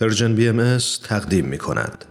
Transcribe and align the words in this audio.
Persian 0.00 0.34
BM 0.34 0.78
تقدیم 1.04 1.44
می 1.44 1.58
کند. 1.58 2.04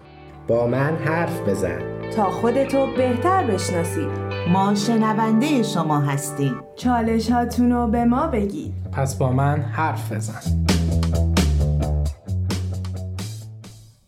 با 0.47 0.67
من 0.67 0.95
حرف 0.95 1.49
بزن. 1.49 1.79
تا 2.15 2.29
خودتو 2.29 2.87
بهتر 2.97 3.43
بشناسید. 3.43 4.07
ما 4.53 4.75
شنونده 4.75 5.63
شما 5.63 5.99
هستیم. 5.99 6.55
چالش 6.75 7.31
رو 7.59 7.87
به 7.87 8.05
ما 8.05 8.27
بگید. 8.27 8.73
پس 8.91 9.15
با 9.15 9.31
من 9.31 9.59
حرف 9.59 10.13
بزن. 10.13 10.65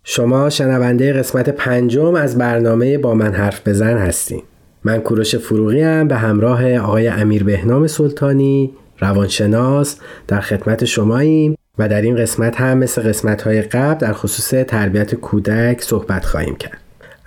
شما 0.04 0.50
شنونده 0.50 1.14
قسمت 1.14 1.50
پنجم 1.50 2.16
از 2.16 2.38
برنامه 2.38 2.98
با 2.98 3.14
من 3.14 3.34
حرف 3.34 3.68
بزن 3.68 3.98
هستیم 3.98 4.44
من 4.84 5.00
کوروش 5.00 5.36
فروغی 5.36 5.82
هم 5.82 6.08
به 6.08 6.16
همراه 6.16 6.78
آقای 6.78 7.08
امیر 7.08 7.44
بهنام 7.44 7.88
سلطانی 7.88 8.72
روانشناس 9.00 10.00
در 10.28 10.42
خدمت 10.42 10.86
شماییم. 10.86 11.56
و 11.82 11.88
در 11.88 12.02
این 12.02 12.16
قسمت 12.16 12.62
هم 12.62 12.78
مثل 12.78 13.02
قسمت 13.02 13.42
های 13.42 13.62
قبل 13.62 14.00
در 14.00 14.14
خصوص 14.14 14.50
تربیت 14.68 15.16
کودک 15.16 15.82
صحبت 15.82 16.26
خواهیم 16.26 16.56
کرد. 16.56 16.78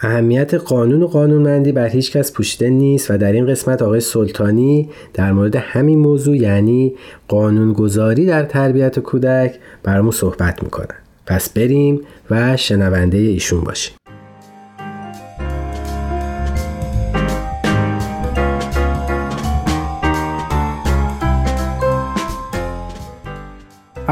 اهمیت 0.01 0.55
قانون 0.55 1.03
و 1.03 1.07
قانونمندی 1.07 1.73
بر 1.73 1.89
هیچ 1.89 2.13
کس 2.13 2.33
پوشیده 2.33 2.71
نیست 2.71 3.11
و 3.11 3.19
در 3.19 3.33
این 3.33 3.47
قسمت 3.47 3.83
آقای 3.83 4.01
سلطانی 4.01 4.91
در 5.15 5.33
مورد 5.33 5.57
همین 5.57 5.99
موضوع 5.99 6.37
یعنی 6.37 6.95
قانونگذاری 7.29 8.27
در 8.27 8.43
تربیت 8.43 8.99
کودک 8.99 9.55
برامون 9.83 10.11
صحبت 10.11 10.63
می‌کنن. 10.63 10.97
پس 11.27 11.49
بریم 11.49 12.01
و 12.31 12.57
شنونده 12.57 13.19
ایشون 13.19 13.61
باشیم. 13.61 14.04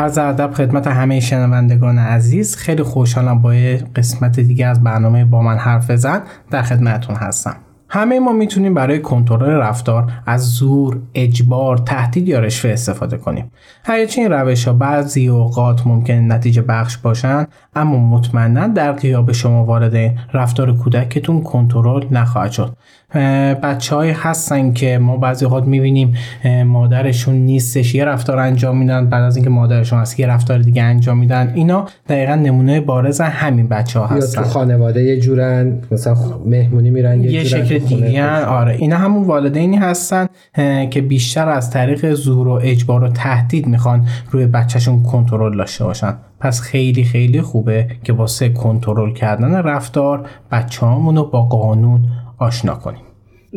عرض 0.02 0.18
ادب 0.18 0.52
خدمت 0.52 0.86
همه 0.86 1.20
شنوندگان 1.20 1.98
عزیز 1.98 2.56
خیلی 2.56 2.82
خوشحالم 2.82 3.42
با 3.42 3.50
قسمت 3.96 4.40
دیگه 4.40 4.66
از 4.66 4.82
برنامه 4.82 5.24
با 5.24 5.42
من 5.42 5.56
حرف 5.56 5.90
بزن 5.90 6.22
در 6.50 6.62
خدمتون 6.62 7.16
هستم 7.16 7.56
همه 7.88 8.20
ما 8.20 8.32
می‌تونیم 8.32 8.74
برای 8.74 9.00
کنترل 9.00 9.50
رفتار 9.50 10.12
از 10.26 10.42
زور، 10.50 10.98
اجبار، 11.14 11.78
تهدید 11.78 12.28
یا 12.28 12.38
رشوه 12.38 12.72
استفاده 12.72 13.16
کنیم. 13.16 13.50
هرچه 13.84 14.20
این 14.20 14.32
روش 14.32 14.68
ها 14.68 14.72
بعضی 14.72 15.28
اوقات 15.28 15.86
ممکن 15.86 16.14
نتیجه 16.14 16.62
بخش 16.62 16.96
باشن 16.96 17.46
اما 17.76 17.98
مطمئنا 17.98 18.66
در 18.66 18.92
قیاب 18.92 19.32
شما 19.32 19.64
وارد 19.64 20.14
رفتار 20.34 20.72
کودکتون 20.72 21.42
کنترل 21.42 22.06
نخواهد 22.10 22.50
شد. 22.50 22.76
بچه 23.62 23.96
های 23.96 24.10
هستن 24.10 24.72
که 24.72 24.98
ما 24.98 25.16
بعضی 25.16 25.44
اوقات 25.44 25.64
می‌بینیم 25.64 26.14
مادرشون 26.66 27.34
نیستش 27.34 27.94
یه 27.94 28.04
رفتار 28.04 28.38
انجام 28.38 28.78
میدن 28.78 29.06
بعد 29.06 29.22
از 29.22 29.36
اینکه 29.36 29.50
مادرشون 29.50 29.98
هست 29.98 30.20
یه 30.20 30.26
رفتار 30.26 30.58
دیگه 30.58 30.82
انجام 30.82 31.18
میدن. 31.18 31.52
اینا 31.54 31.86
دقیقا 32.08 32.34
نمونه 32.34 32.80
بارز 32.80 33.20
همین 33.20 33.68
بچه 33.68 34.00
ها 34.00 34.06
هستن 34.06 34.40
یا 34.40 34.46
تو 34.46 34.52
خانواده 34.52 35.02
یه 35.02 35.20
جورن 35.20 35.78
مثلا 35.90 36.16
مهمونی 36.46 36.90
میرن 36.90 37.24
یه, 37.24 37.44
شکل 37.44 37.78
دیگه 37.78 38.44
آره. 38.44 38.74
اینا 38.74 38.96
همون 38.96 39.24
والدینی 39.24 39.76
هستن 39.76 40.26
که 40.90 41.00
بیشتر 41.08 41.48
از 41.48 41.70
طریق 41.70 42.12
زور 42.14 42.48
و 42.48 42.60
اجبار 42.62 43.04
و 43.04 43.08
تهدید 43.08 43.66
می‌خوان 43.66 44.06
روی 44.30 44.46
بچهشون 44.46 45.02
کنترل 45.02 45.56
داشته 45.56 45.84
باشن. 45.84 46.14
پس 46.40 46.60
خیلی 46.60 47.04
خیلی 47.04 47.40
خوبه 47.40 47.86
که 48.04 48.12
واسه 48.12 48.48
کنترل 48.48 49.12
کردن 49.12 49.54
رفتار 49.54 50.26
بچه 50.52 50.86
رو 50.86 51.24
با 51.24 51.42
قانون 51.42 52.00
آشنا 52.42 52.74
کنیم. 52.74 53.00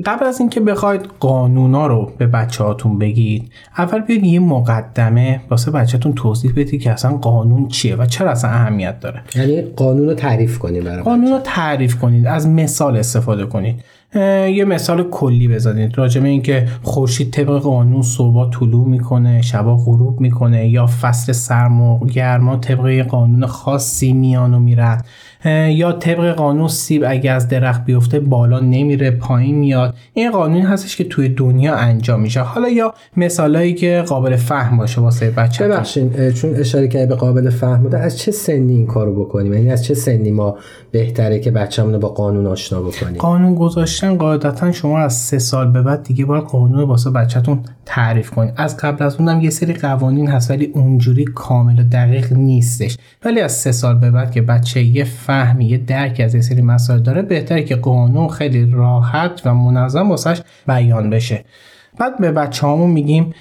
قبل 0.06 0.26
از 0.26 0.40
اینکه 0.40 0.60
بخواید 0.60 1.02
قانونا 1.20 1.88
رو 1.88 2.12
به 2.18 2.28
بچه 2.28 2.64
هاتون 2.64 3.00
بگید 3.00 3.52
اول 3.78 4.00
بیاید 4.00 4.24
یه 4.24 4.40
مقدمه 4.40 5.42
واسه 5.50 5.72
بچهتون 5.72 6.14
توضیح 6.14 6.52
بدید 6.52 6.82
که 6.82 6.92
اصلا 6.92 7.18
قانون 7.18 7.68
چیه 7.68 7.96
و 7.96 8.06
چرا 8.06 8.32
اصلا 8.32 8.50
اهمیت 8.50 9.00
داره. 9.00 9.22
یعنی 9.36 9.62
قانون 9.62 10.06
رو 10.08 10.14
تعریف 10.14 10.60
کنید 10.60 10.84
برای 10.84 11.04
قانون 11.04 11.32
رو 11.32 11.40
تعریف 11.44 11.96
کنید 11.96 12.28
از 12.28 12.48
مثال 12.48 12.98
استفاده 12.98 13.46
کنید. 13.46 13.84
یه 14.16 14.66
مثال 14.66 15.10
کلی 15.10 15.48
بزنید. 15.48 15.98
راجع 15.98 16.22
به 16.22 16.28
اینکه 16.28 16.68
خورشید 16.84 17.32
طبق 17.32 17.60
قانون 17.60 18.02
صبح 18.02 18.50
طلوع 18.50 18.88
می‌کنه 18.88 19.42
شبا 19.42 19.76
غروب 19.76 20.22
می‌کنه 20.22 20.70
یا 20.70 20.86
فصل 20.86 21.32
سرم 21.32 21.82
و 21.82 22.06
گرما 22.06 22.58
طبق 22.58 23.08
قانون 23.08 23.46
خاصی 23.46 24.14
میان 24.14 24.54
و 24.54 24.60
میرن. 24.60 25.02
یا 25.50 25.92
طبق 25.92 26.32
قانون 26.32 26.68
سیب 26.68 27.04
اگه 27.08 27.32
از 27.32 27.48
درخت 27.48 27.86
بیفته 27.86 28.20
بالا 28.20 28.60
نمیره 28.60 29.12
پایین 29.12 29.56
میاد. 29.56 29.96
این 30.14 30.32
قانون 30.32 30.62
هستش 30.62 30.96
که 30.96 31.04
توی 31.04 31.30
دنیا 31.30 31.76
انجام 31.76 32.22
میشه. 32.22 32.42
حالا 32.42 32.70
یا 32.70 32.94
مثالایی 33.18 33.74
که 33.74 34.04
قابل 34.08 34.36
فهم 34.36 34.78
باشه 34.78 35.02
واسه 35.02 35.32
بچه 35.32 35.68
ببخشید 35.68 36.30
چون 36.30 36.56
اشاره 36.56 36.88
کردی 36.88 37.06
به 37.06 37.16
قابل 37.16 37.50
فهم 37.50 37.84
بوده 37.84 38.00
از 38.00 38.20
چه 38.20 38.32
سنی 38.32 38.74
این 38.74 38.88
کارو 38.88 39.26
بکنیم؟ 39.26 39.54
یعنی 39.54 39.72
از 39.72 39.86
چه 39.86 39.94
سنی 39.94 40.32
ما 40.32 40.58
بهتره 40.92 41.40
که 41.40 41.52
بچه‌مون 41.52 42.00
با 42.00 42.10
قانون 42.10 42.48
آشنا 42.48 42.82
بکنیم؟ 42.82 43.18
قانون 43.18 43.56
گذاشتن 43.56 44.18
قاعدتا 44.18 44.72
شما 44.72 45.00
از 45.00 45.14
سه 45.14 45.40
سال 45.40 45.72
به 45.72 45.82
بعد 45.82 46.04
دیگه 46.04 46.26
باید 46.26 46.44
قانون 46.44 46.84
واسه 46.84 47.10
بچهتون 47.12 47.60
تعریف 47.86 48.30
کنید 48.32 48.54
از 48.58 48.78
قبل 48.78 49.06
از 49.06 49.16
اونم 49.16 49.42
یه 49.42 49.50
سری 49.50 49.74
قوانین 49.74 50.28
هست 50.28 50.52
ولی 50.52 50.66
اونجوری 50.66 51.26
کامل 51.26 51.80
و 51.80 51.84
دقیق 51.84 52.34
نیستش. 52.34 52.98
ولی 53.26 53.42
از 53.42 53.52
سه 53.52 53.72
سال 53.72 53.96
به 53.96 54.12
بعد 54.12 54.32
که 54.32 54.42
بچه 54.42 54.84
یه 54.84 55.04
فهمی 55.36 55.66
یه 55.66 55.78
درک 55.78 56.20
از 56.20 56.36
یه 56.36 56.42
سری 56.42 56.62
مسائل 56.62 57.00
داره 57.00 57.22
بهتره 57.22 57.64
که 57.64 57.76
قانون 57.76 58.28
خیلی 58.28 58.72
راحت 58.72 59.42
و 59.46 59.54
منظم 59.54 60.10
واسش 60.10 60.42
بیان 60.68 61.10
بشه. 61.10 61.46
بعد 62.00 62.18
به 62.20 62.32
بچه 62.32 62.68
همون 62.68 62.90
میگیم 62.90 63.34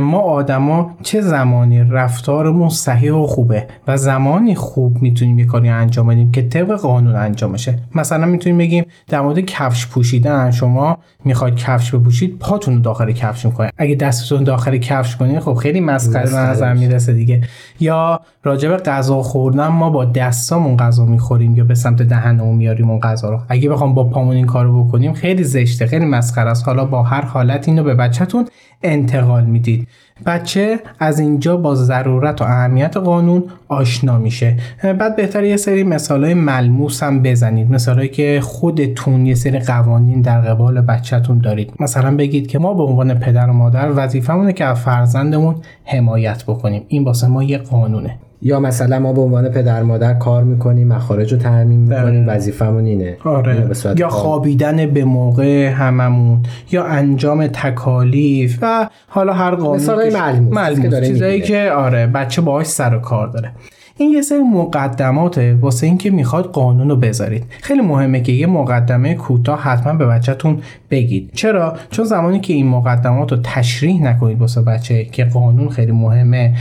ما 0.00 0.18
آدما 0.18 0.90
چه 1.02 1.20
زمانی 1.20 1.80
رفتارمون 1.80 2.68
صحیح 2.68 3.12
و 3.12 3.26
خوبه 3.26 3.66
و 3.88 3.96
زمانی 3.96 4.54
خوب 4.54 5.02
می‌تونیم 5.02 5.38
یه 5.38 5.44
کاری 5.44 5.68
انجام 5.68 6.06
بدیم 6.06 6.32
که 6.32 6.48
طبق 6.48 6.76
قانون 6.80 7.16
انجام 7.16 7.52
بشه. 7.52 7.78
مثلا 7.94 8.26
می‌تونیم 8.26 8.58
بگیم 8.58 8.84
در 9.08 9.20
مورد 9.20 9.40
کفش 9.40 9.86
پوشیدن 9.86 10.50
شما 10.50 10.98
می‌خواید 11.24 11.56
کفش 11.56 11.94
بپوشید 11.94 12.38
پاتون 12.38 12.74
رو 12.74 12.80
داخل 12.80 13.12
کفش 13.12 13.46
می‌کنید. 13.46 13.72
اگه 13.78 13.94
دستتون 13.94 14.44
داخل 14.44 14.78
کفش 14.78 15.16
کنید 15.16 15.38
خب 15.38 15.54
خیلی 15.54 15.80
مسخره 15.80 16.30
به 16.30 16.36
نظر 16.36 16.74
می‌رسه 16.74 17.12
دیگه. 17.12 17.40
یا 17.80 18.20
راجب 18.44 18.76
غذا 18.76 19.22
خوردن 19.22 19.66
ما 19.66 19.90
با 19.90 20.04
دستامون 20.04 20.76
غذا 20.76 21.04
می‌خوریم 21.04 21.56
یا 21.56 21.64
به 21.64 21.74
سمت 21.74 22.02
دهنمون 22.02 22.56
میاریم 22.56 22.90
اون 22.90 23.00
غذا 23.00 23.30
رو. 23.30 23.40
اگه 23.48 23.70
بخوام 23.70 23.94
با 23.94 24.04
پامون 24.04 24.36
این 24.36 24.46
کارو 24.46 24.84
بکنیم 24.84 25.12
خیلی 25.12 25.44
زشته 25.44 25.86
خیلی 25.86 26.04
مسخره 26.04 26.50
است. 26.50 26.66
حالا 26.66 26.84
با 26.84 27.02
هر 27.02 27.22
حالت 27.22 27.68
اینو 27.68 27.84
به 27.88 27.94
بچهتون 27.94 28.46
انتقال 28.82 29.44
می‌دید. 29.44 29.88
بچه 30.26 30.80
از 30.98 31.20
اینجا 31.20 31.56
با 31.56 31.74
ضرورت 31.74 32.42
و 32.42 32.44
اهمیت 32.44 32.96
قانون 32.96 33.44
آشنا 33.68 34.18
میشه. 34.18 34.56
بعد 34.82 35.16
بهتر 35.16 35.44
یه 35.44 35.56
سری 35.56 35.82
مثال 35.82 36.24
های 36.24 36.34
ملموس 36.34 37.02
هم 37.02 37.22
بزنید. 37.22 37.70
مثالهایی 37.70 38.08
که 38.08 38.40
خودتون 38.42 39.26
یه 39.26 39.34
سری 39.34 39.58
قوانین 39.58 40.20
در 40.20 40.40
قبال 40.40 40.80
بچهتون 40.80 41.38
دارید. 41.38 41.72
مثلا 41.80 42.16
بگید 42.16 42.46
که 42.46 42.58
ما 42.58 42.74
به 42.74 42.82
عنوان 42.82 43.14
پدر 43.14 43.50
و 43.50 43.52
مادر 43.52 43.92
وظیفمونه 43.96 44.52
که 44.52 44.64
از 44.64 44.80
فرزندمون 44.80 45.54
حمایت 45.84 46.44
بکنیم. 46.44 46.82
این 46.88 47.04
واسه 47.04 47.26
ما 47.26 47.42
یه 47.42 47.58
قانونه. 47.58 48.18
یا 48.42 48.60
مثلا 48.60 48.98
ما 48.98 49.12
به 49.12 49.20
عنوان 49.20 49.48
پدر 49.48 49.82
مادر 49.82 50.14
کار 50.14 50.44
می‌کنیم 50.44 50.88
مخارج 50.88 51.32
رو 51.32 51.38
تعمین 51.38 51.80
می‌کنیم 51.80 52.28
وظیفمون 52.28 52.84
اینه. 52.84 53.16
آره. 53.24 53.70
یا 53.96 54.08
خوابیدن 54.08 54.86
به 54.86 55.04
موقع 55.04 55.68
هممون 55.68 56.42
یا 56.70 56.84
انجام 56.84 57.46
تکالیف 57.46 58.58
و 58.62 58.88
حالا 59.08 59.32
هر 59.32 59.54
قانون 59.54 59.76
مثلا 59.76 60.40
معلوم 60.50 61.00
چیزایی 61.00 61.40
که 61.40 61.70
آره 61.76 62.06
بچه 62.06 62.42
باهاش 62.42 62.66
سر 62.66 62.94
و 62.94 62.98
کار 62.98 63.28
داره. 63.28 63.52
این 64.00 64.10
یه 64.10 64.22
سری 64.22 64.38
مقدماته 64.38 65.54
واسه 65.54 65.86
اینکه 65.86 66.10
می‌خواد 66.10 66.44
قانون 66.44 66.88
رو 66.88 66.96
بذارید. 66.96 67.44
خیلی 67.60 67.80
مهمه 67.80 68.20
که 68.20 68.32
یه 68.32 68.46
مقدمه 68.46 69.14
کوتاه 69.14 69.60
حتما 69.62 69.92
به 69.92 70.06
بچهتون 70.06 70.60
بگید. 70.90 71.30
چرا؟ 71.34 71.76
چون 71.90 72.04
زمانی 72.04 72.40
که 72.40 72.52
این 72.52 72.66
مقدمات 72.66 73.32
رو 73.32 73.38
تشریح 73.44 74.02
نکنید 74.02 74.40
واسه 74.40 74.62
بچه 74.62 75.04
که 75.04 75.24
قانون 75.24 75.68
خیلی 75.68 75.92
مهمه 75.92 76.54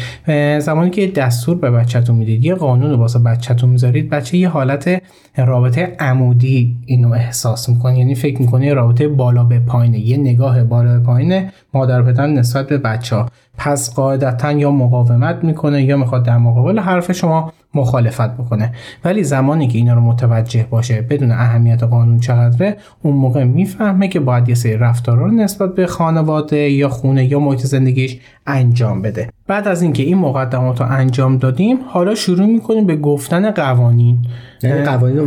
زمانی 0.60 0.90
که 0.90 1.08
دستور 1.08 1.58
به 1.58 1.72
بچهتون 1.72 2.16
می‌دید 2.16 2.46
یه 2.46 2.56
قانون 2.56 2.92
رو 2.92 2.98
واسه 2.98 3.20
بچهتون 3.20 3.70
می‌ذارید 3.70 4.10
بچه 4.10 4.38
یه 4.38 4.50
حالت 4.50 5.02
رابطه 5.38 5.96
عمودی 6.00 6.76
اینو 6.86 7.12
احساس 7.12 7.70
می‌کنه. 7.70 8.00
یعنی 8.00 8.16
فکر 8.16 8.42
می‌کنه 8.42 8.74
رابطه 8.74 9.08
بالا 9.08 9.44
به 9.44 9.60
پایینه 9.60 10.00
یه 10.00 10.18
نگاه 10.18 10.64
بالا 10.64 11.00
به 11.00 11.06
پایینه 11.06 11.52
مادر 11.74 12.02
پدر 12.02 12.28
نسبت 12.28 12.68
به 12.68 12.78
بچه 12.78 13.16
ها 13.16 13.30
پس 13.58 13.94
قاعدتا 13.94 14.52
یا 14.52 14.72
مقاومت 14.72 15.44
می‌کنه 15.44 15.84
یا 15.84 15.98
می‌خواد 15.98 16.24
در 16.24 16.38
مقابل 16.38 16.80
حرف 16.80 17.12
شما 17.12 17.54
مخالفت 17.74 18.38
بکنه. 18.38 18.72
ولی 19.06 19.24
زمانی 19.24 19.68
که 19.68 19.78
اینا 19.78 19.94
رو 19.94 20.02
متوجه 20.02 20.66
باشه 20.70 21.02
بدون 21.02 21.32
اهمیت 21.32 21.84
قانون 21.84 22.20
چقدره 22.20 22.78
اون 23.04 23.14
موقع 23.14 23.44
می‌فهمه 23.44 24.08
که 24.08 24.20
باید 24.20 24.50
یه 24.50 24.56
سری 24.56 24.78
رفتارا 24.78 25.26
رو 25.26 25.32
نسبت 25.32 25.76
به 25.76 25.88
خانواده 25.88 26.58
یا 26.58 26.90
خونه 26.90 27.26
یا 27.26 27.40
محیط 27.40 27.60
زندگیش 27.60 28.20
انجام 28.48 29.02
بده. 29.02 29.30
بعد 29.48 29.68
از 29.68 29.82
اینکه 29.82 30.04
این 30.04 30.18
مقدمات 30.18 30.82
رو 30.82 30.88
انجام 30.90 31.38
دادیم 31.38 31.78
حالا 31.88 32.16
شروع 32.16 32.46
می‌کنیم 32.46 32.86
به 32.86 32.96
گفتن 32.96 33.52
قوانین. 33.52 34.18
یعنی 34.64 34.84
قوانین 34.84 35.18
رو 35.18 35.26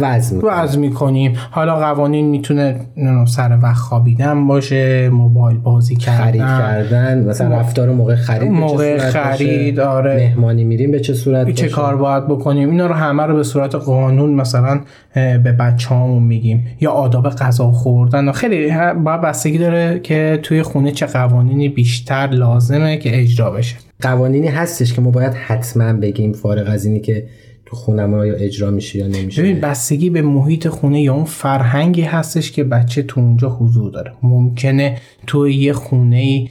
وضع 0.50 0.78
می‌کنیم. 0.78 1.36
حالا 1.50 1.76
قوانین 1.76 2.26
می‌تونه 2.26 2.80
سر 3.26 3.58
وقت 3.62 3.76
خوابیدن 3.76 4.46
باشه 4.46 5.08
موبایل 5.08 5.58
بازی 5.58 5.96
کردن 5.96 6.24
خرید 6.24 6.40
کردن 6.40 7.28
مثلا 7.28 7.56
رفتار 7.56 7.90
موقع 7.92 8.14
خرید 8.14 8.50
موقع 8.50 8.98
خرید 8.98 9.80
آره. 9.80 10.14
مهمانی 10.16 10.64
میریم 10.64 10.90
به 10.90 11.00
چه 11.00 11.14
صورت 11.14 11.50
چه 11.50 11.68
کار 11.68 11.96
باید 11.96 12.26
بکنیم. 12.26 12.70
اینا 12.70 12.86
رو 12.86 12.94
همه 12.94 13.22
رو 13.22 13.36
به 13.36 13.42
صورت 13.42 13.74
قانون 13.74 14.30
مثلا 14.30 14.80
به 15.14 15.56
بچه‌هامون 15.58 16.22
میگیم. 16.22 16.66
یا 16.80 16.90
آداب 16.90 17.28
غذا 17.28 17.70
خوردن. 17.70 18.28
و 18.28 18.32
خیلی 18.32 18.72
باید 19.04 19.20
بستگی 19.20 19.58
داره 19.58 20.00
که 20.02 20.40
توی 20.42 20.62
خونه 20.62 20.92
چه 20.92 21.06
قوانینی 21.06 21.68
بیشتر 21.68 22.26
لازمه 22.26 22.96
که 22.96 23.20
اجرا 23.20 23.50
بشه. 23.50 23.76
قوانینی 24.00 24.48
هستش 24.48 24.92
که 24.92 25.00
ما 25.00 25.10
باید 25.10 25.34
حتما 25.34 25.92
بگیم 25.92 26.32
فارغ 26.32 26.68
از 26.68 26.84
اینی 26.84 27.00
که 27.00 27.26
تو 27.66 27.76
خونه 27.76 28.06
ما 28.06 28.26
یا 28.26 28.34
اجرا 28.34 28.70
میشه 28.70 28.98
یا 28.98 29.06
نمیشه. 29.06 29.42
ببین 29.42 29.60
بستگی 29.60 30.10
به 30.10 30.22
محیط 30.22 30.68
خونه 30.68 31.02
یا 31.02 31.14
اون 31.14 31.24
فرهنگی 31.24 32.02
هستش 32.02 32.52
که 32.52 32.64
بچه 32.64 33.02
تو 33.02 33.20
اونجا 33.20 33.48
حضور 33.48 33.90
داره. 33.90 34.12
ممکنه 34.22 34.96
تو 35.26 35.48
یه 35.48 35.72
خونه 35.72 36.48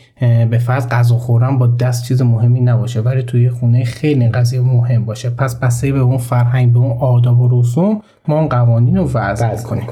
به 0.49 0.57
فرض 0.57 0.87
غذا 0.87 1.17
خوردن 1.17 1.57
با 1.57 1.67
دست 1.67 2.03
چیز 2.07 2.21
مهمی 2.21 2.61
نباشه 2.61 3.01
ولی 3.01 3.23
توی 3.23 3.49
خونه 3.49 3.83
خیلی 3.83 4.29
قضیه 4.29 4.61
مهم 4.61 5.05
باشه. 5.05 5.29
پس 5.29 5.55
بستگی 5.55 5.91
به 5.91 5.99
اون 5.99 6.17
فرهنگ 6.17 6.73
به 6.73 6.79
اون 6.79 6.97
آداب 6.97 7.41
و 7.41 7.61
رسوم 7.61 8.01
ما 8.27 8.39
اون 8.39 8.49
قوانین 8.49 8.97
رو 8.97 9.09
وضع 9.13 9.63
کنیم 9.63 9.87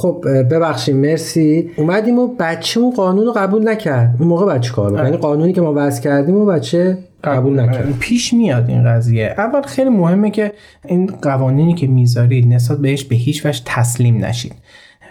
خب 0.00 0.24
ببخشید 0.50 0.96
مرسی. 0.96 1.70
اومدیم 1.76 2.18
و 2.18 2.28
بچه‌مون 2.38 2.90
قانون 2.90 3.26
رو 3.26 3.32
قبول 3.32 3.68
نکرد. 3.68 4.16
اون 4.18 4.28
موقع 4.28 4.54
بچه 4.54 4.72
کار 4.72 5.04
یعنی 5.04 5.16
قانونی 5.16 5.52
که 5.52 5.60
ما 5.60 5.72
وضع 5.76 6.02
کردیم 6.02 6.36
و 6.36 6.46
بچه 6.46 6.98
قبول 7.24 7.60
نکرد. 7.60 7.98
پیش 7.98 8.34
میاد 8.34 8.68
این 8.68 8.84
قضیه. 8.84 9.34
اول 9.38 9.62
خیلی 9.62 9.90
مهمه 9.90 10.30
که 10.30 10.52
این 10.88 11.06
قوانینی 11.22 11.74
که 11.74 11.86
می‌ذارید 11.86 12.46
نسبت 12.46 12.78
بهش 12.78 13.04
به 13.04 13.16
هیچ 13.16 13.46
وجه 13.46 13.62
تسلیم 13.64 14.24
نشید. 14.24 14.54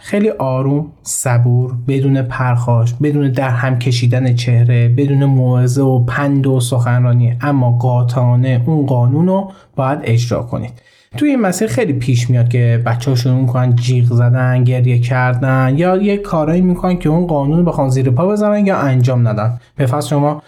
خیلی 0.01 0.29
آروم 0.29 0.91
صبور 1.03 1.73
بدون 1.87 2.21
پرخاش 2.21 2.93
بدون 2.93 3.31
در 3.31 3.49
هم 3.49 3.79
کشیدن 3.79 4.35
چهره 4.35 4.89
بدون 4.97 5.25
موعظه 5.25 5.81
و 5.81 6.05
پند 6.05 6.47
و 6.47 6.59
سخنرانی. 6.59 7.37
اما 7.41 7.77
قاطعانه 7.77 8.63
اون 8.65 8.85
قانون 8.85 9.27
رو 9.27 9.51
باید 9.75 9.99
اجرا 10.03 10.43
کنید. 10.43 10.71
توی 11.17 11.29
این 11.29 11.41
مسیر 11.41 11.67
خیلی 11.67 11.93
پیش 11.93 12.29
میاد 12.29 12.49
که 12.49 12.83
بچه 12.85 13.11
ها 13.11 13.15
شروع 13.15 13.41
می‌کنن 13.41 13.75
جیغ 13.75 14.05
زدن 14.05 14.63
گریه 14.63 14.99
کردن 14.99 15.73
یا 15.77 15.97
یه 15.97 16.17
کارایی 16.17 16.61
می‌کنن 16.61 16.97
که 16.97 17.09
اون 17.09 17.27
قانون 17.27 17.65
بخوان 17.65 17.89
زیر 17.89 18.09
پا 18.09 18.27
بزنن 18.27 18.65
یا 18.65 18.77
انجام 18.77 19.27
ندن. 19.27 19.59
به 19.75 20.01
شما 20.09 20.43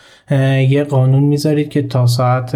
یه 0.69 0.83
قانون 0.83 1.23
می‌ذارید 1.23 1.69
که 1.69 1.81
تا 1.81 2.05
ساعت 2.05 2.55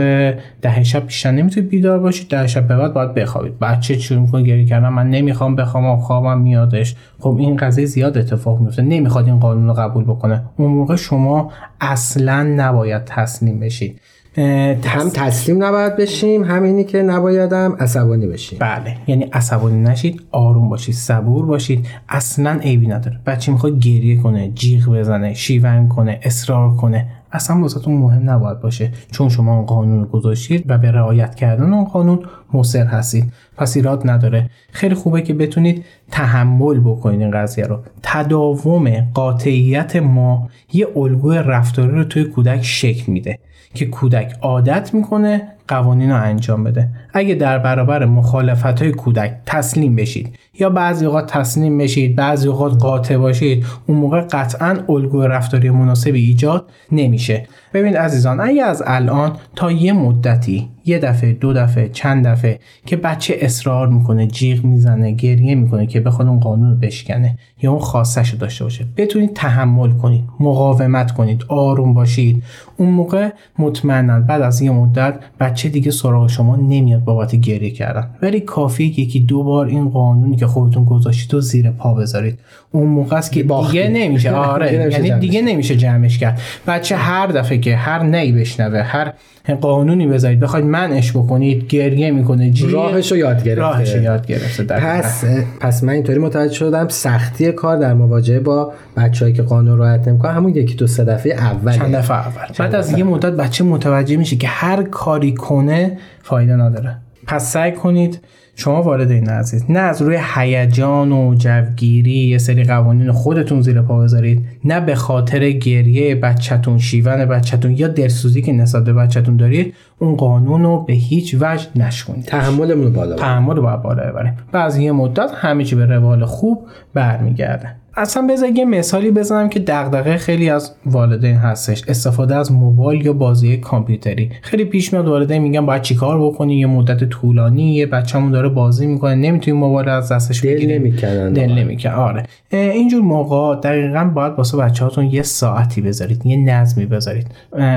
ده 0.62 0.84
شب 0.84 1.06
بیشتر 1.06 1.31
نمی‌تونید 1.31 1.69
بیدار 1.69 2.00
باشید 2.00 2.28
ده 2.28 2.48
شب 2.48 2.68
به 2.68 2.78
بعد 2.78 2.94
باید 2.94 3.13
بخوابید. 3.13 3.60
بچه 3.60 3.98
شروع 4.00 4.22
می‌کنه 4.22 4.44
گریه 4.44 4.66
کردن 4.66 4.90
من 4.90 5.10
نمی‌خوام 5.10 5.56
بخوام 5.56 6.00
خوابم 6.00 6.42
میادش. 6.42 6.96
خب 7.19 7.38
این 7.40 7.56
قضیه 7.56 7.86
زیاد 7.86 8.18
اتفاق 8.18 8.60
میفته 8.60 8.81
نمی‌خواد 8.81 9.25
این 9.25 9.40
قانون 9.40 9.68
رو 9.68 9.74
قبول 9.74 10.04
بکنه. 10.04 10.44
اون 10.57 10.72
موقع 10.72 10.96
شما 10.96 11.52
اصلا 11.81 12.44
نباید 12.44 13.06
تسلیم 13.06 13.60
بشید. 13.60 14.02
هم 14.37 15.09
تسلیم 15.13 15.63
نباید 15.63 15.95
بشیم 15.95 16.43
همینی 16.43 16.83
که 16.83 17.01
نبایدم 17.03 17.75
عصبانی 17.79 18.27
بشیم. 18.27 18.59
بله 18.59 18.97
یعنی 19.07 19.23
عصبانی 19.23 19.81
نشید 19.81 20.21
آروم 20.31 20.69
باشید 20.69 20.95
صبور 20.95 21.45
باشید. 21.45 21.87
اصلا 22.09 22.51
عیبی 22.51 22.87
نداره. 22.87 23.19
بچه 23.25 23.51
می‌خواد 23.51 23.79
گریه 23.79 24.17
کنه 24.17 24.51
جیغ 24.51 24.89
بزنه 24.89 25.33
شیون 25.33 25.87
کنه 25.87 26.19
اصرار 26.23 26.75
کنه. 26.75 27.07
اصلا 27.31 27.61
واسهتون 27.61 27.97
مهم 27.97 28.29
نباید 28.29 28.59
باشه. 28.59 28.91
چون 29.11 29.29
شما 29.29 29.55
اون 29.55 29.65
قانون 29.65 29.99
رو 29.99 30.05
گذاشتید 30.05 30.65
و 30.67 30.77
به 30.77 30.91
رعایت 30.91 31.35
کردن 31.35 31.73
اون 31.73 31.85
قانون 31.85 32.19
مصر 32.53 32.85
هستید. 32.85 33.33
پس 33.57 33.75
ایراد 33.75 34.09
نداره. 34.09 34.49
خیلی 34.71 34.95
خوبه 34.95 35.21
که 35.21 35.33
بتونید 35.33 35.85
تحمل 36.11 36.79
بکنید 36.79 37.21
این 37.21 37.31
قضیه 37.31 37.65
رو. 37.65 37.79
تداوم 38.03 38.89
قاطعیت 39.13 39.95
ما 39.95 40.49
یه 40.73 40.87
الگوی 40.95 41.37
رفتاری 41.37 41.91
رو 41.91 42.03
توی 42.03 42.23
کودک 42.23 42.63
شکل 42.63 43.11
میده. 43.11 43.39
که 43.75 43.86
کودک 43.86 44.36
عادت 44.42 44.94
می‌کنه 44.94 45.55
قوانین 45.67 46.12
رو 46.12 46.21
انجام 46.23 46.63
بده. 46.63 46.89
اگه 47.13 47.35
در 47.35 47.59
برابر 47.59 48.06
مخالفت 48.06 48.81
های 48.81 48.91
کودک 48.91 49.33
تسلیم 49.45 49.95
بشید 49.95 50.39
یا 50.59 50.69
بعضی 50.69 51.06
اوقات 51.06 51.31
تسلیم 51.31 51.77
بشید 51.77 52.15
بعضی 52.15 52.47
اوقات 52.47 52.73
قاطع 52.73 53.17
باشید 53.17 53.65
اون 53.88 53.97
موقع 53.97 54.21
قطعا 54.21 54.77
الگوی 54.89 55.27
رفتاری 55.27 55.69
مناسبی 55.69 56.25
ایجاد 56.25 56.65
نمیشه. 56.91 57.47
ببین 57.73 57.97
عزیزان 57.97 58.41
اگه 58.41 58.63
از 58.63 58.83
الان 58.85 59.31
تا 59.56 59.71
یه 59.71 59.94
مدتی 59.94 60.69
یه 60.85 61.00
دفعه 61.00 61.33
دو 61.33 61.53
دفعه 61.53 61.89
چند 61.89 62.27
دفعه 62.27 62.59
که 62.85 62.95
بچه 62.95 63.35
اصرار 63.39 63.88
می‌کنه 63.88 64.27
جیغ 64.27 64.65
می‌زنه 64.65 65.11
گریه 65.11 65.56
می‌کنه 65.56 65.88
که 65.88 66.00
بخواد 66.00 66.27
اون 66.27 66.39
قانون 66.39 66.69
رو 66.69 66.75
بشکنه 66.75 67.38
یا 67.61 67.71
اون 67.71 67.79
خواستش 67.79 68.29
رو 68.29 68.38
داشته 68.38 68.63
باشه 68.63 68.85
بتونید 68.97 69.33
تحمل 69.33 69.91
کنید 69.91 70.23
مقاومت 70.39 71.11
کنید 71.11 71.44
آروم 71.47 71.94
باشید. 71.94 72.44
اون 72.77 72.89
موقع 72.89 73.29
مطمئنا 73.59 74.19
بعد 74.19 74.41
از 74.41 74.61
یه 74.61 74.71
مدت 74.71 75.19
بچه 75.39 75.55
دیگه 75.63 75.92
سراغ 75.92 76.30
شما 76.30 76.56
نمیاد 76.56 77.04
بابت 77.04 77.36
گریه 77.36 77.72
کردن. 77.72 78.10
ولی 78.22 78.40
کافی 78.40 78.84
یکی 78.84 79.19
دو 79.19 79.44
بار 79.44 79.66
این 79.66 79.90
قانونی 79.90 80.36
که 80.36 80.48
خودتون 80.48 80.86
گذاشتید 80.86 81.34
و 81.34 81.42
زیر 81.42 81.72
پا 81.72 81.94
بذارید. 81.94 82.40
اون 82.72 82.88
موقع 82.88 83.18
است 83.18 83.31
که 83.31 83.44
دیگه 83.44 83.90
نمیشه. 83.90 84.31
آره 84.31 84.90
یعنی 84.92 85.19
دیگه 85.19 85.42
نمیشه 85.42 85.75
جمعش 85.75 86.18
کرد. 86.18 86.42
بچه 86.68 86.96
هر 86.96 87.28
دفعه 87.28 87.57
که 87.57 87.75
هر 87.75 88.04
نی 88.04 88.31
بشنوه 88.31 88.81
هر 88.81 89.13
قانونی 89.62 90.07
بذارید 90.07 90.40
بخواید 90.40 90.66
منش 90.66 91.12
بکنید 91.12 91.68
گریه 91.68 92.12
می‌کنه 92.12 92.52
جی 92.52 92.68
راهش 92.68 93.12
رو 93.12 93.18
یاد 93.18 93.44
گرفته. 93.44 93.62
راهش 93.62 93.96
یاد 93.96 94.28
گرفته 94.28 94.63
پس 94.63 95.25
پس 95.60 95.84
من 95.84 95.94
اینطوری 95.94 96.19
متوجه 96.19 96.54
شدم 96.54 96.88
سختی 96.88 97.52
کار 97.52 97.78
در 97.78 97.94
مواجهه 97.94 98.40
با 98.40 98.72
بچه‌ای 98.98 99.34
که 99.34 99.42
قانون 99.42 99.80
رعایت 99.80 100.07
نمی‌کنن. 100.07 100.34
همون 100.34 100.56
یکی 100.56 100.75
دو 100.75 100.88
سه 100.88 101.04
دفعه 101.04 101.34
اول. 101.34 101.72
چند 101.72 101.96
دفعه 101.96 102.18
اول. 102.18 102.46
بعد 102.60 102.75
از 102.75 102.98
یه 102.98 103.04
مدت 103.04 103.34
بچه 103.34 103.63
متوجه 103.63 104.18
میشه 104.18 104.36
که 104.36 104.48
هر 104.48 104.84
کاری 104.84 105.34
کنه 105.47 105.97
فایده 106.21 106.56
نداره. 106.56 106.97
پس 107.27 107.51
سعی 107.51 107.71
کنید 107.71 108.19
شما 108.56 108.81
وارد 108.81 109.11
این 109.11 109.30
عزیز 109.30 109.66
نه 109.69 109.80
از 109.80 110.02
روی 110.02 110.19
هیجان 110.35 111.11
و 111.11 111.35
جوگیری 111.35 112.11
یه 112.11 112.37
سری 112.37 112.64
قوانین 112.64 113.11
خودتون 113.11 113.61
زیر 113.61 113.81
پا 113.81 113.99
بذارید. 113.99 114.45
نه 114.64 114.80
به 114.80 114.95
خاطر 114.95 115.52
گریه 115.52 116.16
بچهتون 116.16 116.78
شیون 116.78 117.25
بچهتون 117.25 117.71
یا 117.71 117.87
درسوزی 117.87 118.42
که 118.42 118.52
نسبت 118.52 118.83
به 118.83 118.94
بچهتون 118.94 119.37
دارید 119.37 119.73
اون 119.99 120.16
قانون 120.16 120.64
رو 120.64 120.83
به 120.83 120.94
هیچ 120.94 121.35
وجه 121.40 121.68
نشکنید. 121.75 122.25
تحملمون 122.25 122.94
بالا 122.94 123.16
تحمل 123.16 123.56
رو 123.56 123.61
باید 123.61 123.81
بالا 123.81 124.11
ببریم. 124.11 124.33
بعضی 124.52 124.83
یه 124.83 124.92
مدت 124.92 125.31
همه 125.35 125.64
چی 125.64 125.75
به 125.75 125.85
روال 125.85 126.25
خوب 126.25 126.68
برمیگرده. 126.94 127.75
اصلا 127.97 128.28
بذار 128.28 128.49
یه 128.49 128.66
مثالی 128.66 129.11
بزنم 129.11 129.49
که 129.49 129.59
دغدغه 129.59 130.18
خیلی 130.18 130.49
از 130.49 130.71
والدین 130.85 131.35
هستش. 131.35 131.83
استفاده 131.87 132.35
از 132.35 132.52
موبایل 132.52 133.06
یا 133.06 133.14
بازی 133.14 133.57
کامپیوتری. 133.57 134.30
خیلی 134.42 134.66
پیش 134.66 134.94
میاد 134.94 135.07
والدین 135.07 135.42
میگن 135.42 135.66
باید 135.66 135.81
چیکار 135.81 136.25
بکنی؟ 136.25 136.59
یه 136.59 136.68
مدت 136.68 137.04
طولانی 137.04 137.75
یه 137.75 137.85
بچه‌مون 137.85 138.31
داره 138.31 138.49
بازی 138.49 138.87
می‌کنه 138.87 139.16
نمی‌تونی 139.16 139.57
موبایل 139.57 139.90
از 139.90 140.11
دستش 140.11 140.42
بگیری. 140.42 140.80
نمی‌کنن 140.80 141.33
دل 141.33 141.52
نمی‌کنه 141.52 141.94
آره. 141.94 142.23
اینجور 142.52 143.02
موقع 143.02 143.61
دقیقا 143.61 144.11
باید 144.16 144.33
واسه 144.33 144.57
بچه‌هاتون 144.57 145.06
یه 145.06 145.21
ساعتی 145.21 145.81
بذارید 145.81 146.25
یه 146.25 146.37
نظمی 146.37 146.85
بذارید. 146.85 147.28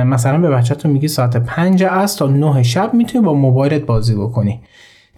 مثلا 0.06 0.38
به 0.38 0.50
بچه‌تون 0.50 0.90
میگی 0.90 1.08
ساعت 1.08 1.36
5 1.36 1.82
از 1.82 2.16
تا 2.16 2.26
9 2.26 2.62
شب 2.62 2.94
می‌تونی 2.94 3.24
با 3.24 3.34
موبایلت 3.34 3.82
بازی 3.82 4.14
بکنی. 4.14 4.60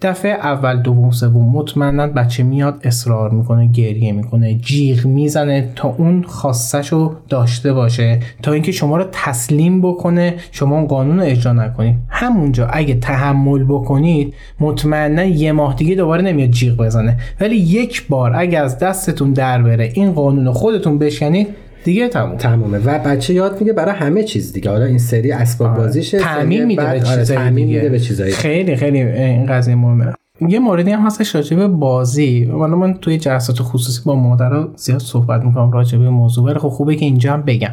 دفعه 0.01 0.31
اول 0.31 0.81
دوم 0.81 1.11
سوم 1.11 1.49
مطمئنا 1.49 2.07
بچه 2.07 2.43
میاد 2.43 2.81
اصرار 2.83 3.29
می‌کنه 3.29 3.65
گریه 3.65 4.11
می‌کنه 4.11 4.53
جیغ 4.53 5.05
می‌زنه 5.05 5.69
تا 5.75 5.95
اون 5.97 6.23
خواستش 6.23 6.93
داشته 7.29 7.73
باشه. 7.73 8.19
تا 8.43 8.51
اینکه 8.51 8.71
شما 8.71 8.97
رو 8.97 9.05
تسلیم 9.11 9.81
بکنه 9.81 10.33
شما 10.51 10.77
اون 10.77 10.87
قانون 10.87 11.19
رو 11.19 11.25
اجرا 11.25 11.53
نکنید. 11.53 11.95
همونجا 12.09 12.67
اگه 12.67 12.95
تحمل 12.95 13.63
بکنید 13.63 14.33
مطمئنا 14.59 15.23
یه 15.23 15.51
ماه 15.51 15.75
دیگه 15.75 15.95
دوباره 15.95 16.21
نمیاد 16.21 16.49
جیغ 16.49 16.77
بزنه. 16.77 17.17
ولی 17.41 17.55
یک 17.55 18.07
بار 18.07 18.35
اگه 18.35 18.59
از 18.59 18.79
دستتون 18.79 19.33
در 19.33 19.61
بره 19.61 19.91
این 19.93 20.11
قانون 20.11 20.45
رو 20.45 20.53
خودتون 20.53 20.99
بشکنید 20.99 21.47
دیگه 21.83 22.07
تموم. 22.07 22.37
تمومه. 22.37 22.77
و 22.77 22.99
بچه 22.99 23.33
یاد 23.33 23.59
میگه 23.59 23.73
برای 23.73 23.95
همه 23.95 24.23
چیز 24.23 24.53
دیگه. 24.53 24.71
حالا 24.71 24.85
این 24.85 24.97
سری 24.97 25.31
اسباب 25.31 25.69
آره. 25.71 25.79
بازیشه 25.79 26.19
تعمیم 26.19 26.67
میده 26.67 26.85
به 26.85 26.99
چیزای 26.99 27.37
آره 27.37 27.49
میده 27.49 27.89
به 27.89 27.99
چیزایی 27.99 28.31
خیلی 28.31 28.75
خیلی 28.75 29.01
این 29.01 29.45
قضیه 29.45 29.75
مهمه. 29.75 30.13
یه 30.47 30.59
موردی 30.59 30.91
هم 30.91 31.05
هستش 31.05 31.35
راجع 31.35 31.57
به 31.57 31.67
بازی. 31.67 32.43
حالا 32.43 32.75
من 32.75 32.93
توی 32.93 33.17
جلسات 33.17 33.57
خصوصی 33.61 34.01
با 34.05 34.15
مادرها 34.15 34.67
زیاد 34.75 34.99
صحبت 34.99 35.43
می‌کنم 35.43 35.71
راجع 35.71 35.97
به 35.97 36.09
موضوع 36.09 36.45
ولی 36.45 36.59
خب 36.59 36.69
خوبه 36.69 36.95
که 36.95 37.05
اینجا 37.05 37.33
هم 37.33 37.41
بگم. 37.41 37.71